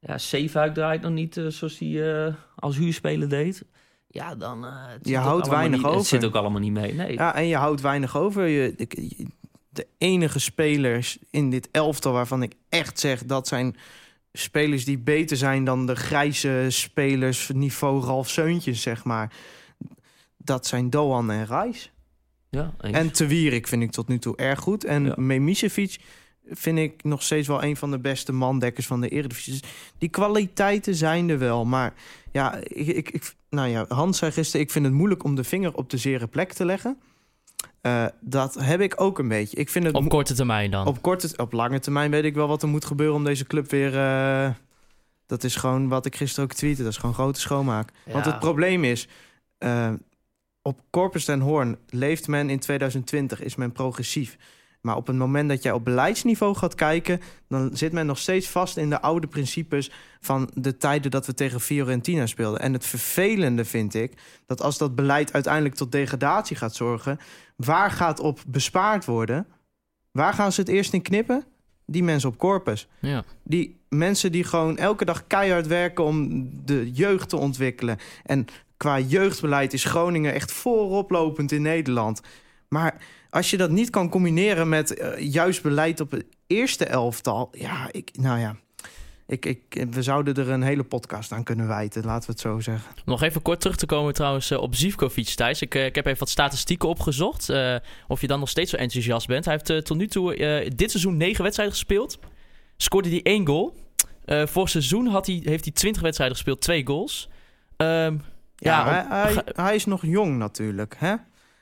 [0.00, 3.64] Ja, Zeefuik draait nog niet eh, zoals hij eh, als huurspeler deed.
[4.10, 4.62] Ja, dan...
[4.62, 5.98] het Je houdt weinig niet, over.
[5.98, 6.94] Het zit ook allemaal niet mee.
[6.94, 8.46] Nee, Ja, en je houdt weinig over.
[8.46, 8.74] Je,
[9.68, 13.24] de enige spelers in dit elftal waarvan ik echt zeg...
[13.24, 13.76] dat zijn
[14.32, 17.50] spelers die beter zijn dan de grijze spelers...
[17.54, 19.32] niveau Ralf Seuntjes, zeg maar.
[20.36, 21.92] Dat zijn Doan en Reis.
[22.50, 22.96] ja, eens.
[22.96, 24.84] En Te Wierik vind ik tot nu toe erg goed.
[24.84, 25.14] En Ja.
[25.16, 26.00] Memisevic
[26.50, 29.52] vind ik nog steeds wel een van de beste mandekkers van de Eredivisie.
[29.60, 31.64] Dus die kwaliteiten zijn er wel.
[31.64, 31.94] Maar
[32.32, 34.66] ja, ik, ik, ik- nou ja, Hans zei gisteren...
[34.66, 36.98] ik vind het moeilijk om de vinger op de zere plek te leggen.
[37.80, 39.56] Eh, dat heb ik ook een beetje.
[39.56, 40.86] Ik vind het op korte termijn dan.
[40.86, 43.70] op korte, op lange termijn weet ik wel wat er moet gebeuren om deze club
[43.70, 43.96] weer.
[43.98, 44.50] eh,
[45.26, 46.82] dat is gewoon wat ik gisteren ook tweette.
[46.82, 47.92] Dat is gewoon grote schoonmaak.
[48.12, 49.08] Want het probleem is.
[49.58, 49.92] eh,
[50.62, 54.36] op Corpus den Hoorn leeft men in 2020, is men progressief.
[54.88, 58.48] Maar op het moment dat jij op beleidsniveau gaat kijken, dan zit men nog steeds
[58.48, 62.60] vast in de oude principes van de tijden dat we tegen Fiorentina speelden.
[62.60, 64.12] En het vervelende vind ik
[64.46, 67.18] dat als dat beleid uiteindelijk tot degradatie gaat zorgen,
[67.56, 69.46] waar gaat op bespaard worden?
[70.10, 71.44] Waar gaan ze het eerst in knippen?
[71.86, 72.88] Die mensen op Corpus.
[72.98, 73.24] Ja.
[73.42, 77.98] Die mensen die gewoon elke dag keihard werken om de jeugd te ontwikkelen.
[78.24, 82.20] En qua jeugdbeleid is Groningen echt vooroplopend in Nederland.
[82.68, 83.00] Maar
[83.30, 87.48] als je dat niet kan combineren met eh, juist beleid op het eerste elftal...
[87.52, 88.56] Ja, ik, nou ja,
[89.26, 92.60] ik, ik, we zouden er een hele podcast aan kunnen wijten, laten we het zo
[92.60, 92.90] zeggen.
[93.04, 95.62] Nog even kort terug te komen trouwens eh, op Zivkovic, Thijs.
[95.62, 97.48] Ik, eh, ik heb even wat statistieken opgezocht.
[98.08, 99.44] of je dan nog steeds zo enthousiast bent.
[99.44, 100.34] Hij heeft tot nu toe
[100.76, 102.18] dit seizoen negen wedstrijden gespeeld.
[102.76, 103.74] Scoorde hij één goal.
[104.26, 107.28] Vorig seizoen had hij, heeft hij 20 wedstrijden gespeeld, twee goals.
[107.76, 108.16] Ehm,
[108.60, 111.14] Ja, ja, hij, hij, ga- hij is nog jong natuurlijk, hè?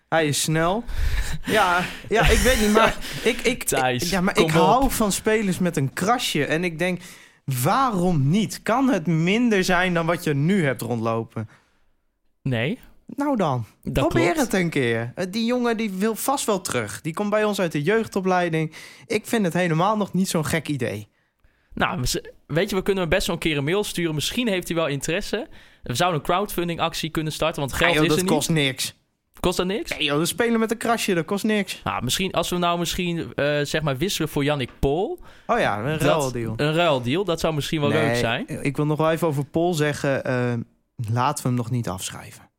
[0.08, 0.84] Hij is snel.
[1.46, 4.50] ja, ja, ik weet niet, maar ik, ik, Thijs, ja, maar ik op.
[4.50, 6.44] hou van spelers met een krasje.
[6.44, 7.00] En ik denk,
[7.44, 8.62] waarom niet?
[8.62, 11.48] Kan het minder zijn dan wat je nu hebt rondlopen?
[12.42, 14.38] nee, Nou dan, dat probeer klopt.
[14.52, 15.12] het een keer.
[15.14, 17.00] Eh, Die jongen die wil vast wel terug.
[17.00, 18.74] Die komt bij ons uit de jeugdopleiding.
[19.06, 21.08] Ik vind het helemaal nog niet zo'n gek idee.
[21.74, 24.14] Nou, we- weet je, we kunnen hem best wel een keer een mail sturen.
[24.14, 25.48] Misschien heeft hij wel interesse.
[25.82, 28.32] We zouden een crowdfunding actie kunnen starten, want geld Ah, joh, is dat er niet.
[28.32, 28.94] kost niks.
[29.46, 29.90] Kost dat niks?
[29.90, 31.80] Nee joh, dat spelen met een krasje, dat kost niks.
[31.84, 35.20] Nou, misschien, als we nou misschien eh, zeg maar wisselen voor Yannick Pol.
[35.46, 36.52] Oh ja, een ruildeal.
[36.56, 38.64] Een ruildeal, dat zou misschien wel leuk zijn.
[38.64, 40.24] Ik wil nog wel even over Pol zeggen.
[40.24, 40.52] eh,
[41.12, 42.50] laten we hem nog niet afschrijven.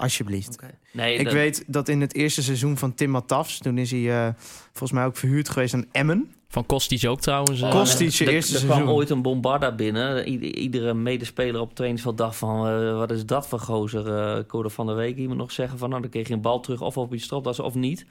[0.00, 0.58] Alsjeblieft.
[0.92, 3.58] Nee, Ik dat- weet dat in het eerste seizoen van Tim Matafs...
[3.58, 4.34] toen is hij eh,
[4.70, 6.34] volgens mij ook verhuurd geweest aan Emmen.
[6.52, 7.60] Van Kostic ook trouwens.
[7.62, 7.70] eh.
[7.70, 10.28] Kostic er- eerste er kwam ooit een bombarda binnen.
[10.28, 12.66] Ieder- iedere medespeler op het trainingsveld dacht van...
[12.68, 14.16] eh, wat is dat voor gozer?
[14.18, 15.88] Eh, ik hoorde van de week iemand nog zeggen van...
[15.88, 18.06] nou, dan kreeg je een bal terug of op je stropdas of niet.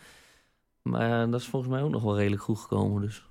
[0.81, 3.01] Maar eh, dat is volgens mij ook nog wel redelijk goed gekomen.
[3.01, 3.23] Dus.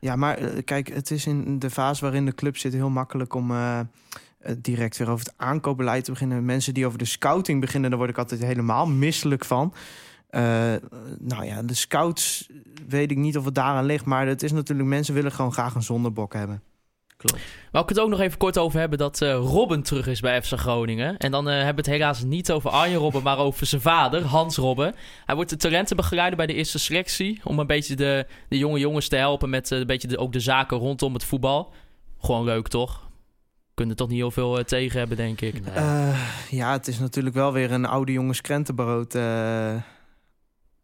[0.00, 3.34] Ja, maar eh, kijk, het is in de fase waarin de club zit heel makkelijk
[3.34, 3.86] om eh, eh,
[4.58, 6.44] direct weer over het aankoopbeleid te beginnen.
[6.44, 9.72] Mensen die over de scouting beginnen, daar word ik altijd helemaal misselijk van.
[10.34, 10.74] Eh,
[11.18, 12.48] nou ja, de scouts
[12.88, 15.74] weet ik niet of het daaraan ligt, maar het is natuurlijk mensen willen gewoon graag
[15.74, 16.62] een zondebok hebben.
[17.16, 17.44] Klopt.
[17.70, 20.42] Wou ik het ook nog even kort over hebben dat eh, Robben terug is bij
[20.42, 21.16] FC Groningen.
[21.16, 24.22] En dan eh, hebben we het helaas niet over Arjen Robben, maar over zijn vader,
[24.22, 24.94] Hans Robben.
[25.24, 27.40] Hij wordt de talentenbegeleider bij de eerste selectie.
[27.44, 30.40] Om een beetje de, de jonge jongens te helpen met een beetje de, ook de
[30.40, 31.72] zaken rondom het voetbal.
[32.20, 33.02] Gewoon leuk, toch?
[33.74, 35.54] Kunnen toch niet heel veel tegen hebben, denk ik.
[35.64, 36.14] Nee.
[36.50, 39.14] Ja, het is natuurlijk wel weer een oude jongens krentenbrood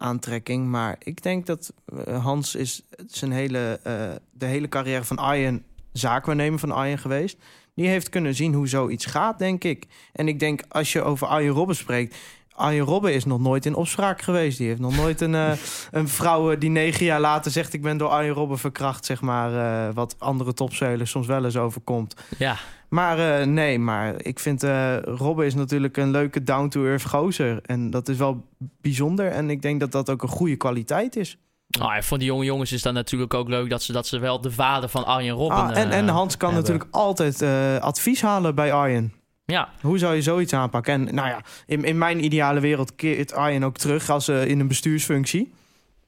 [0.00, 0.66] aantrekking.
[0.66, 1.72] Maar ik denk dat
[2.04, 7.38] eh, Hans is zijn hele, eh, de hele carrière van Arjen zaakwaarnemer van Arjen geweest.
[7.74, 9.86] Die heeft kunnen zien hoe zoiets gaat, denk ik.
[10.12, 12.16] En ik denk, als je over Arjen Robben spreekt...
[12.60, 14.58] Arjen Robben is nog nooit in opspraak geweest.
[14.58, 15.52] Die heeft nog nooit een, eh,
[15.90, 17.72] een vrouw eh, die negen jaar later zegt...
[17.72, 19.54] ik ben door Arjen Robben verkracht, zeg maar...
[19.88, 22.14] eh, wat andere topspelers soms wel eens overkomt.
[22.38, 22.56] Ja,
[22.88, 24.62] Maar nee, maar ik vind
[25.04, 27.58] Robben is natuurlijk een leuke down-to-earth gozer.
[27.62, 28.44] En dat is wel
[28.80, 29.26] bijzonder.
[29.30, 31.38] En ik denk dat dat ook een goede kwaliteit is.
[31.68, 34.18] Nou, en voor die jonge jongens is dat natuurlijk ook leuk dat ze, dat ze
[34.18, 36.70] wel de vader van Arjen Robben Ah, en, en Hans kan hebben.
[36.72, 37.42] natuurlijk altijd
[37.82, 39.12] advies halen bij Arjen.
[39.50, 40.92] Ja, Hoe zou je zoiets aanpakken?
[40.92, 44.60] En nou ja, in, in mijn ideale wereld keert Arjen ook terug als eh, in
[44.60, 45.52] een bestuursfunctie.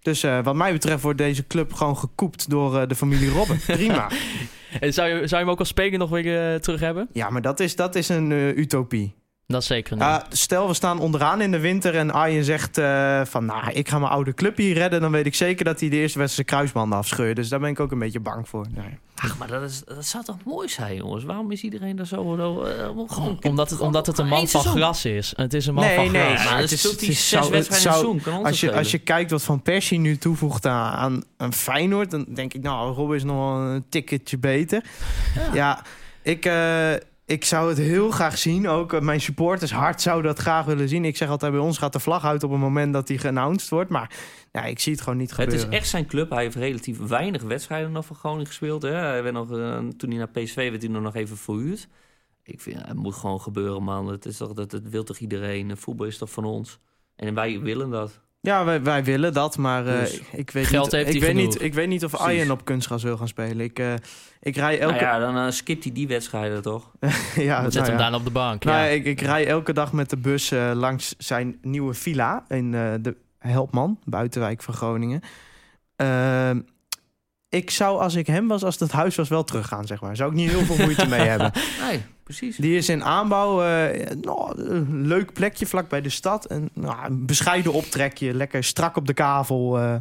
[0.01, 3.61] Dus eh, wat mij betreft wordt deze club gewoon gekoept door eh, de familie Robben.
[3.77, 4.09] Prima.
[4.81, 7.09] en zou je, zou je hem ook als speler nog weer terug hebben?
[7.13, 8.31] Ja, maar dat is, dat is een
[8.61, 9.15] utopie.
[9.53, 10.03] Dat is zeker niet.
[10.05, 13.45] Ja, stel, we staan onderaan in de winter en Arjen zegt eh, van...
[13.45, 15.01] nou, ik ga mijn oude club hier redden.
[15.01, 17.37] Dan weet ik zeker dat hij de eerste wedstrijd zijn kruisbanden afscheurt.
[17.37, 18.67] Dus daar ben ik ook een beetje bang voor.
[18.75, 18.83] Ja.
[19.15, 21.25] Ach, maar dat, is, dat zou toch mooi zijn, jongens?
[21.25, 22.35] Waarom is iedereen daar zo...
[22.39, 25.33] zo eh, gewoon- omdat, het, omdat het een man van gras is.
[25.37, 26.45] Het is een man Nee, van nee, gras.
[26.45, 29.43] Maar het is- het die is- zes wedstrijden zou- Als, je, als je kijkt wat
[29.43, 32.11] Van Persie nu toevoegt aan, aan een Feyenoord...
[32.11, 34.85] dan denk ik, nou, Rob is nog wel een ticketje beter.
[35.53, 35.83] Ja,
[36.23, 36.91] ik, eh,
[37.25, 38.69] ik zou het heel graag zien.
[38.69, 41.05] Ook eh, mijn supporters hart zouden dat graag willen zien.
[41.05, 43.69] Ik zeg altijd, bij ons gaat de vlag uit op het moment dat hij geannounced
[43.69, 43.91] wordt.
[43.91, 44.19] Maar
[44.53, 45.71] ja, ik zie het gewoon niet Het gebeuren.
[45.71, 46.31] is echt zijn club.
[46.31, 48.83] Hij heeft relatief weinig wedstrijden nog voor Groningen gespeeld.
[48.83, 48.91] Hè.
[48.91, 51.89] Hij werd nog, eh, toen hij naar PSV werd, hij nog even verhuurd.
[52.43, 54.09] Ik vind, ja, het moet gewoon gebeuren, man.
[54.09, 55.77] Het, is toch, dat, dat wil toch iedereen?
[55.77, 56.79] Voetbal is toch van ons?
[57.17, 58.21] En wij willen dat.
[58.45, 61.21] Ja, wij, wij willen dat, maar eh, Dus ik, weet geld niet, heeft ik, hij
[61.21, 61.53] weet genoeg.
[61.53, 62.27] niet, ik weet niet of Precies.
[62.27, 63.61] Arjen op kunstgras wil gaan spelen.
[63.61, 63.95] Ik, eh,
[64.41, 64.95] ik rij elke...
[64.95, 66.91] Nou ja, dan eh, skipt hij die wedstrijden toch?
[67.35, 68.11] ja, Zet nou hem ja.
[68.11, 68.65] daar op de bank.
[68.65, 68.85] Nou, ja.
[68.85, 73.17] ik, ik rij elke dag met de bus langs zijn nieuwe villa in eh, de
[73.39, 75.21] Helpman, buitenwijk van Groningen.
[77.53, 80.17] Ik zou, als ik hem was, als het huis was, wel teruggaan, zeg maar.
[80.17, 81.53] Zou ik niet heel veel moeite mee hebben.
[81.89, 82.57] Nee, precies.
[82.57, 83.63] Die is in aanbouw.
[83.63, 86.45] eh, nou, een leuk plekje vlak bij de stad.
[86.45, 88.35] En, nou, een bescheiden optrekje.
[88.35, 89.79] Lekker strak op de kavel.
[89.79, 89.95] eh.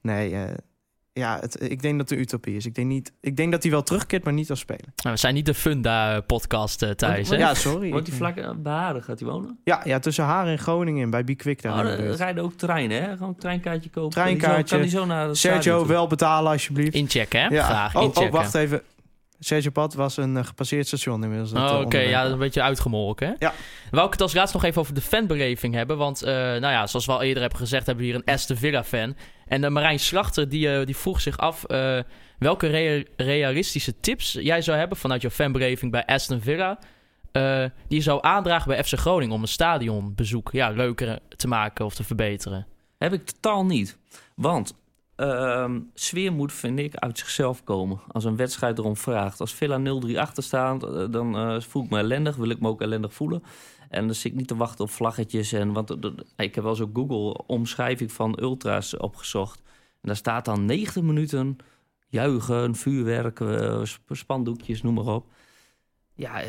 [0.00, 0.54] nee, eh,
[1.18, 2.66] ja, het, ik denk dat het een utopie is.
[2.66, 4.84] Ik denk, niet, ik denk dat hij wel terugkeert, maar niet als speler.
[5.02, 7.28] Nou, we zijn niet de Funda-podcast, eh Thijs.
[7.28, 7.36] hè?
[7.36, 7.90] Wat- Ja, sorry.
[7.90, 9.58] Woont hij Ik- vlak eh, bij Haren, gaat hij wonen?
[9.64, 11.72] ja, ja, tussen haar en Groningen in, bij Bikwik daar.
[11.86, 13.12] Oh, de dan rijden ook treinen, hè?
[13.12, 14.10] Gewoon een treinkaartje kopen.
[14.10, 14.74] Treinkaartje.
[14.76, 16.94] Kan die zo, kan die zo naar het Sergio, wel betalen alsjeblieft.
[16.94, 17.46] Inchecken, hè?
[17.48, 17.64] Ja.
[17.64, 18.26] Graag, oh, inchecken.
[18.32, 18.82] oh, wacht even.
[19.38, 21.50] Sergio Pad was een eh, gepasseerd station inmiddels.
[21.50, 23.26] dat, Oh, eh, Oké, ja, dat is een beetje uitgemolken.
[23.28, 23.34] Hè?
[23.38, 23.52] Ja.
[23.90, 25.96] Wou ik het als laatst nog even over de fanbeleving hebben.
[25.96, 28.56] Want, eh, nou ja, zoals we al eerder hebben gezegd, hebben we hier een Aston
[28.56, 29.16] Villa-fan.
[29.46, 31.64] En de Marijn Slachter, die, die vroeg zich af
[32.38, 36.78] welke rea- realistische tips jij zou hebben vanuit jouw fanbeleving bij Aston Villa.
[37.32, 41.84] eh, die je zou aandragen bij FC Groningen om een stadionbezoek ja, leuker te maken
[41.84, 42.66] of te verbeteren.
[42.98, 43.98] Heb ik totaal niet.
[44.34, 44.74] Want
[45.18, 48.00] ehm, sfeer moet, vind ik, uit zichzelf komen.
[48.08, 49.40] Als een wedstrijd erom vraagt.
[49.40, 52.36] Als Villa 0-3 achter staat, eh, dan eh, voel ik me ellendig.
[52.36, 53.42] Wil ik me ook ellendig voelen.
[53.88, 55.52] En dan zit ik niet te wachten op vlaggetjes.
[55.52, 55.90] En, want
[56.36, 59.62] ik heb wel op Google omschrijving van ultra's opgezocht.
[60.00, 61.56] En daar staat dan 90 minuten
[62.08, 65.26] juichen, vuurwerk, eh, sp- spandoekjes, noem maar op.
[66.18, 66.48] Ja, eh,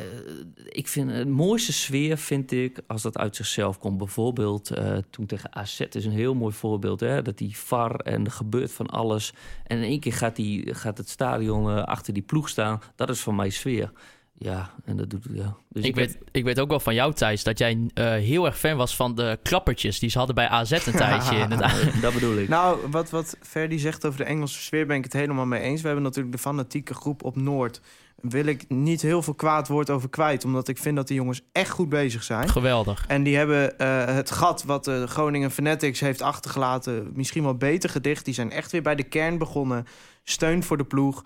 [0.65, 3.97] ik vind het mooiste sfeer vind ik als dat uit zichzelf komt.
[3.97, 6.99] Bijvoorbeeld eh, toen tegen AZ is een heel mooi voorbeeld.
[6.99, 7.21] Hè?
[7.21, 9.33] Dat die VAR en er gebeurt van alles.
[9.63, 12.81] En in één keer gaat, die, gaat het stadion eh, achter die ploeg staan.
[12.95, 13.91] Dat is voor mij sfeer.
[14.33, 15.55] Ja, en dat doet ja.
[15.67, 18.59] Dus Ik weet, ik weet ook wel van jou, Thijs, dat jij eh, heel erg
[18.59, 19.99] fan was van de klappertjes.
[19.99, 21.47] Die ze hadden bij AZ een tijdje.
[22.01, 22.47] dat bedoel ik.
[22.47, 25.81] Nou, wat, wat Ferdi zegt over de Engelse sfeer ben ik het helemaal mee eens.
[25.81, 27.81] We hebben natuurlijk de fanatieke groep op Noord.
[28.21, 30.45] Wil ik niet heel veel kwaad woord over kwijt.
[30.45, 32.49] Omdat ik vind dat die jongens echt goed bezig zijn.
[32.49, 33.05] Geweldig.
[33.07, 37.11] En die hebben eh, het gat wat de Groningen Fanatics heeft achtergelaten...
[37.13, 38.25] misschien wel beter gedicht.
[38.25, 39.85] Die zijn echt weer bij de kern begonnen.
[40.23, 41.23] Steun voor de ploeg.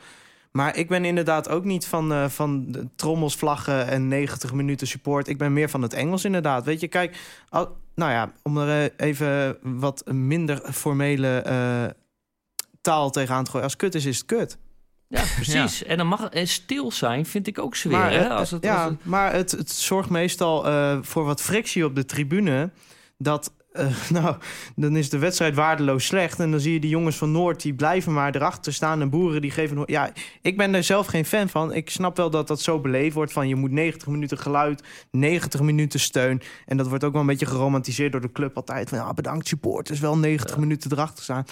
[0.52, 4.88] Maar ik ben inderdaad ook niet van, eh, van de trommels, vlaggen en 90 minuten
[4.88, 5.28] support.
[5.28, 6.66] Ik ben meer van het Engels inderdaad.
[6.66, 7.18] Weet je, kijk,
[7.50, 11.84] al- nou ja, om er eh, even wat minder formele eh,
[12.82, 13.66] taal tegenaan te gooien.
[13.66, 14.58] Als kut is, is het kut.
[15.14, 15.84] Ja, precies.
[15.84, 18.00] En dan mag het stil zijn, vind ik ook zwaar.
[18.00, 18.30] Maar, hè?
[18.30, 21.96] Als het, ja, als het- maar het, het zorgt meestal eh, voor wat frictie op
[21.96, 22.70] de tribune.
[23.18, 24.36] Dat, eh, nou,
[24.76, 26.40] dan is de wedstrijd waardeloos slecht.
[26.40, 29.02] En dan zie je die jongens van Noord, die blijven maar erachter staan.
[29.02, 29.84] En boeren die geven...
[29.86, 30.12] Ja,
[30.42, 31.74] ik ben er zelf geen fan van.
[31.74, 33.32] Ik snap wel dat dat zo beleefd wordt.
[33.32, 36.42] Van je moet 90 minuten geluid, 90 minuten steun.
[36.66, 38.90] En dat wordt ook wel een beetje geromantiseerd door de club altijd.
[38.90, 41.44] Van ja, bedankt supporters, wel 90 minuten erachter staan.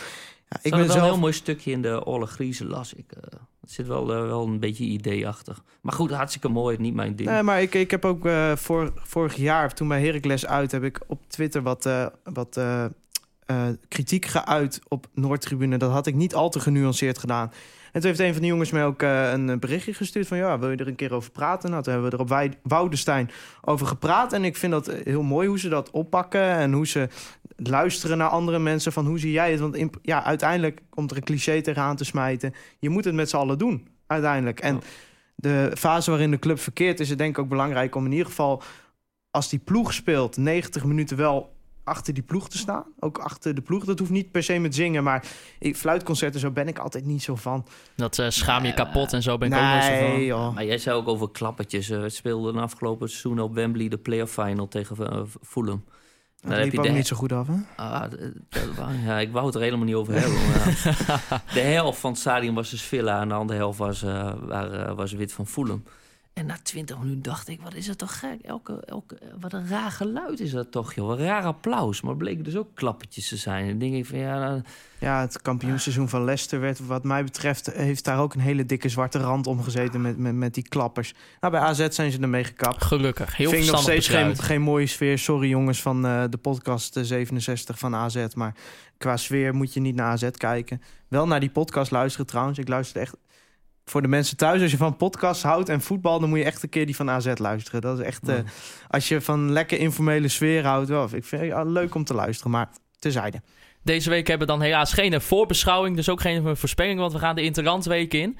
[0.49, 1.05] Ja, ik ben wel een zelf...
[1.05, 3.11] heel mooi stukje in de Olle Griezen las ik.
[3.11, 3.39] eh.
[3.61, 5.63] Het zit wel, eh, wel een beetje ideeachtig.
[5.81, 7.29] Maar goed, hartstikke mooi, niet mijn ding.
[7.29, 8.51] Nee, maar ik, ik heb ook eh,
[8.95, 10.71] vorig jaar, toen bij Heracles uit...
[10.71, 12.59] heb ik op Twitter wat, eh, wat
[13.87, 15.77] kritiek geuit op Noordtribune.
[15.77, 17.51] Dat had ik niet al te genuanceerd gedaan.
[17.91, 20.37] En toen heeft een van de jongens mij ook eh, een berichtje gestuurd van...
[20.37, 21.69] ja, wil je er een keer over praten?
[21.69, 23.29] Nou, toen hebben we er op Wij- Woudenstein
[23.61, 24.33] over gepraat.
[24.33, 26.41] En ik vind dat heel mooi hoe ze dat oppakken...
[26.41, 27.07] en hoe ze
[27.55, 29.59] luisteren naar andere mensen van hoe zie jij het?
[29.59, 32.53] Want in- ja, uiteindelijk komt er een cliché tegenaan te smijten.
[32.79, 34.59] Je moet het met z'n allen doen, uiteindelijk.
[34.59, 34.81] En
[35.35, 36.99] de fase waarin de club verkeert...
[36.99, 38.61] is het denk ik ook belangrijk om in ieder geval...
[39.31, 41.53] als die ploeg speelt, 90 minuten wel
[41.91, 42.83] achter die ploeg te staan.
[42.99, 43.85] Ook achter de ploeg.
[43.85, 45.23] Dat hoeft niet per se met zingen, maar
[45.59, 47.65] ik, fluitconcerten zo ben ik altijd niet zo van.
[47.95, 50.23] Dat eh, schaam je kapot en zo ben ik ook nooit zo van.
[50.23, 50.53] joh.
[50.53, 51.89] Maar jij zei ook over klappertjes.
[51.89, 55.83] Eh, We speelden afgelopen seizoen op Wembley de playoff final tegen eh, Fulham.
[56.41, 57.53] Dat Dan heb liep ook de- niet zo goed af, hè?
[57.75, 58.03] Ah,
[59.05, 60.33] ja, ik wou het er helemaal niet over hebben.
[60.47, 64.33] maar de helft van het stadion was dus Villa en de andere helft was, eh,
[64.41, 65.83] waar, eh, was wit van Fulham.
[66.33, 68.41] En na twintig minuten dacht ik, wat is dat toch gek?
[68.41, 71.09] Elke, elke, wat een raar geluid is dat toch, joh.
[71.09, 72.01] Een raar applaus.
[72.01, 73.69] Maar het bleken dus ook klappertjes te zijn.
[73.69, 74.61] En denk ik van, ja, nou,
[74.99, 78.89] Ja, het kampioenseizoen van Leicester werd, wat mij betreft, heeft daar ook een hele dikke
[78.89, 81.13] zwarte rand om gezeten met, met, met die klappers.
[81.39, 82.83] Nou, bij AZ zijn ze ermee gekapt.
[82.83, 83.37] Gelukkig.
[83.37, 85.17] Heel Vind ik nog steeds geen, geen mooie sfeer.
[85.17, 88.25] Sorry jongens van eh, de podcast eh, 67 van AZ.
[88.35, 88.55] Maar
[88.97, 90.81] qua sfeer moet je niet naar AZ kijken.
[91.07, 92.57] Wel naar die podcast luisteren trouwens.
[92.57, 93.15] Ik luister echt...
[93.91, 96.19] Voor de mensen thuis, als je van podcasts houdt en voetbal...
[96.19, 97.81] dan moet je echt een keer die van AZ luisteren.
[97.81, 98.27] Dat is echt...
[98.27, 98.35] eh,
[98.87, 100.89] als je van lekker informele sfeer houdt...
[100.89, 102.69] Wel, ik vind het leuk om te luisteren, maar
[102.99, 103.41] terzijde.
[103.83, 107.35] Deze week hebben we dan helaas geen voorbeschouwing, dus ook geen voorspelling, want we gaan
[107.35, 108.37] de Interlandweek in.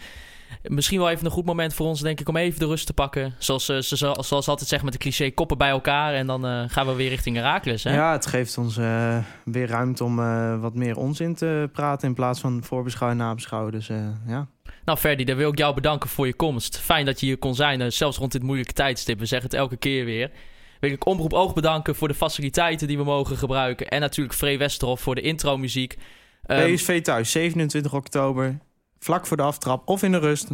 [0.64, 2.94] Misschien wel even een goed moment voor ons, denk ik, om even de rust te
[2.94, 3.34] pakken.
[3.38, 6.14] Zoals eh, ze zo- zoals altijd zeggen met de cliché koppen bij elkaar.
[6.14, 7.84] En dan eh, gaan we weer richting Herakles.
[7.84, 7.94] Hè?
[7.94, 10.16] Ja, het geeft ons eh, weer ruimte om
[10.62, 12.08] wat meer onzin te praten...
[12.08, 13.72] in plaats van voorbeschouwen en nabeschouwen.
[13.72, 13.88] Dus
[14.28, 14.48] ja.
[14.86, 16.80] Nou, Ferdi, dan wil ik jou bedanken voor je komst.
[16.80, 19.20] Fijn dat je hier kon zijn, zelfs rond dit moeilijke tijdstip.
[19.20, 20.32] We zeggen het elke keer weer.
[20.80, 23.88] Wil ik Omroep Oog bedanken voor de faciliteiten die we mogen gebruiken.
[23.88, 25.98] En natuurlijk Free Westerhof voor de intromuziek.
[26.46, 28.60] Ehm, PSV thuis, 27 oktober.
[29.04, 30.48] Vlak voor de aftrap of in de rust.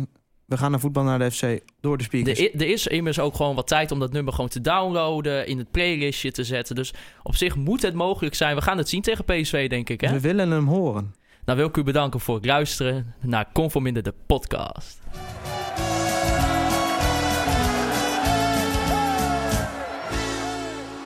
[0.46, 2.40] We gaan naar voetbal naar de FC door de speakers.
[2.40, 5.58] Er, er is immers ook gewoon wat tijd om dat nummer gewoon te downloaden, in
[5.58, 6.76] het playlistje te zetten.
[6.76, 6.94] Dus
[7.24, 8.56] op zich moet het mogelijk zijn.
[8.56, 10.02] We gaan het zien tegen PSV, denk ik.
[10.02, 10.12] Hè?
[10.12, 11.16] We willen hem horen.
[11.46, 15.00] Nou wil ik u bedanken voor het luisteren naar Conforminder de podcast.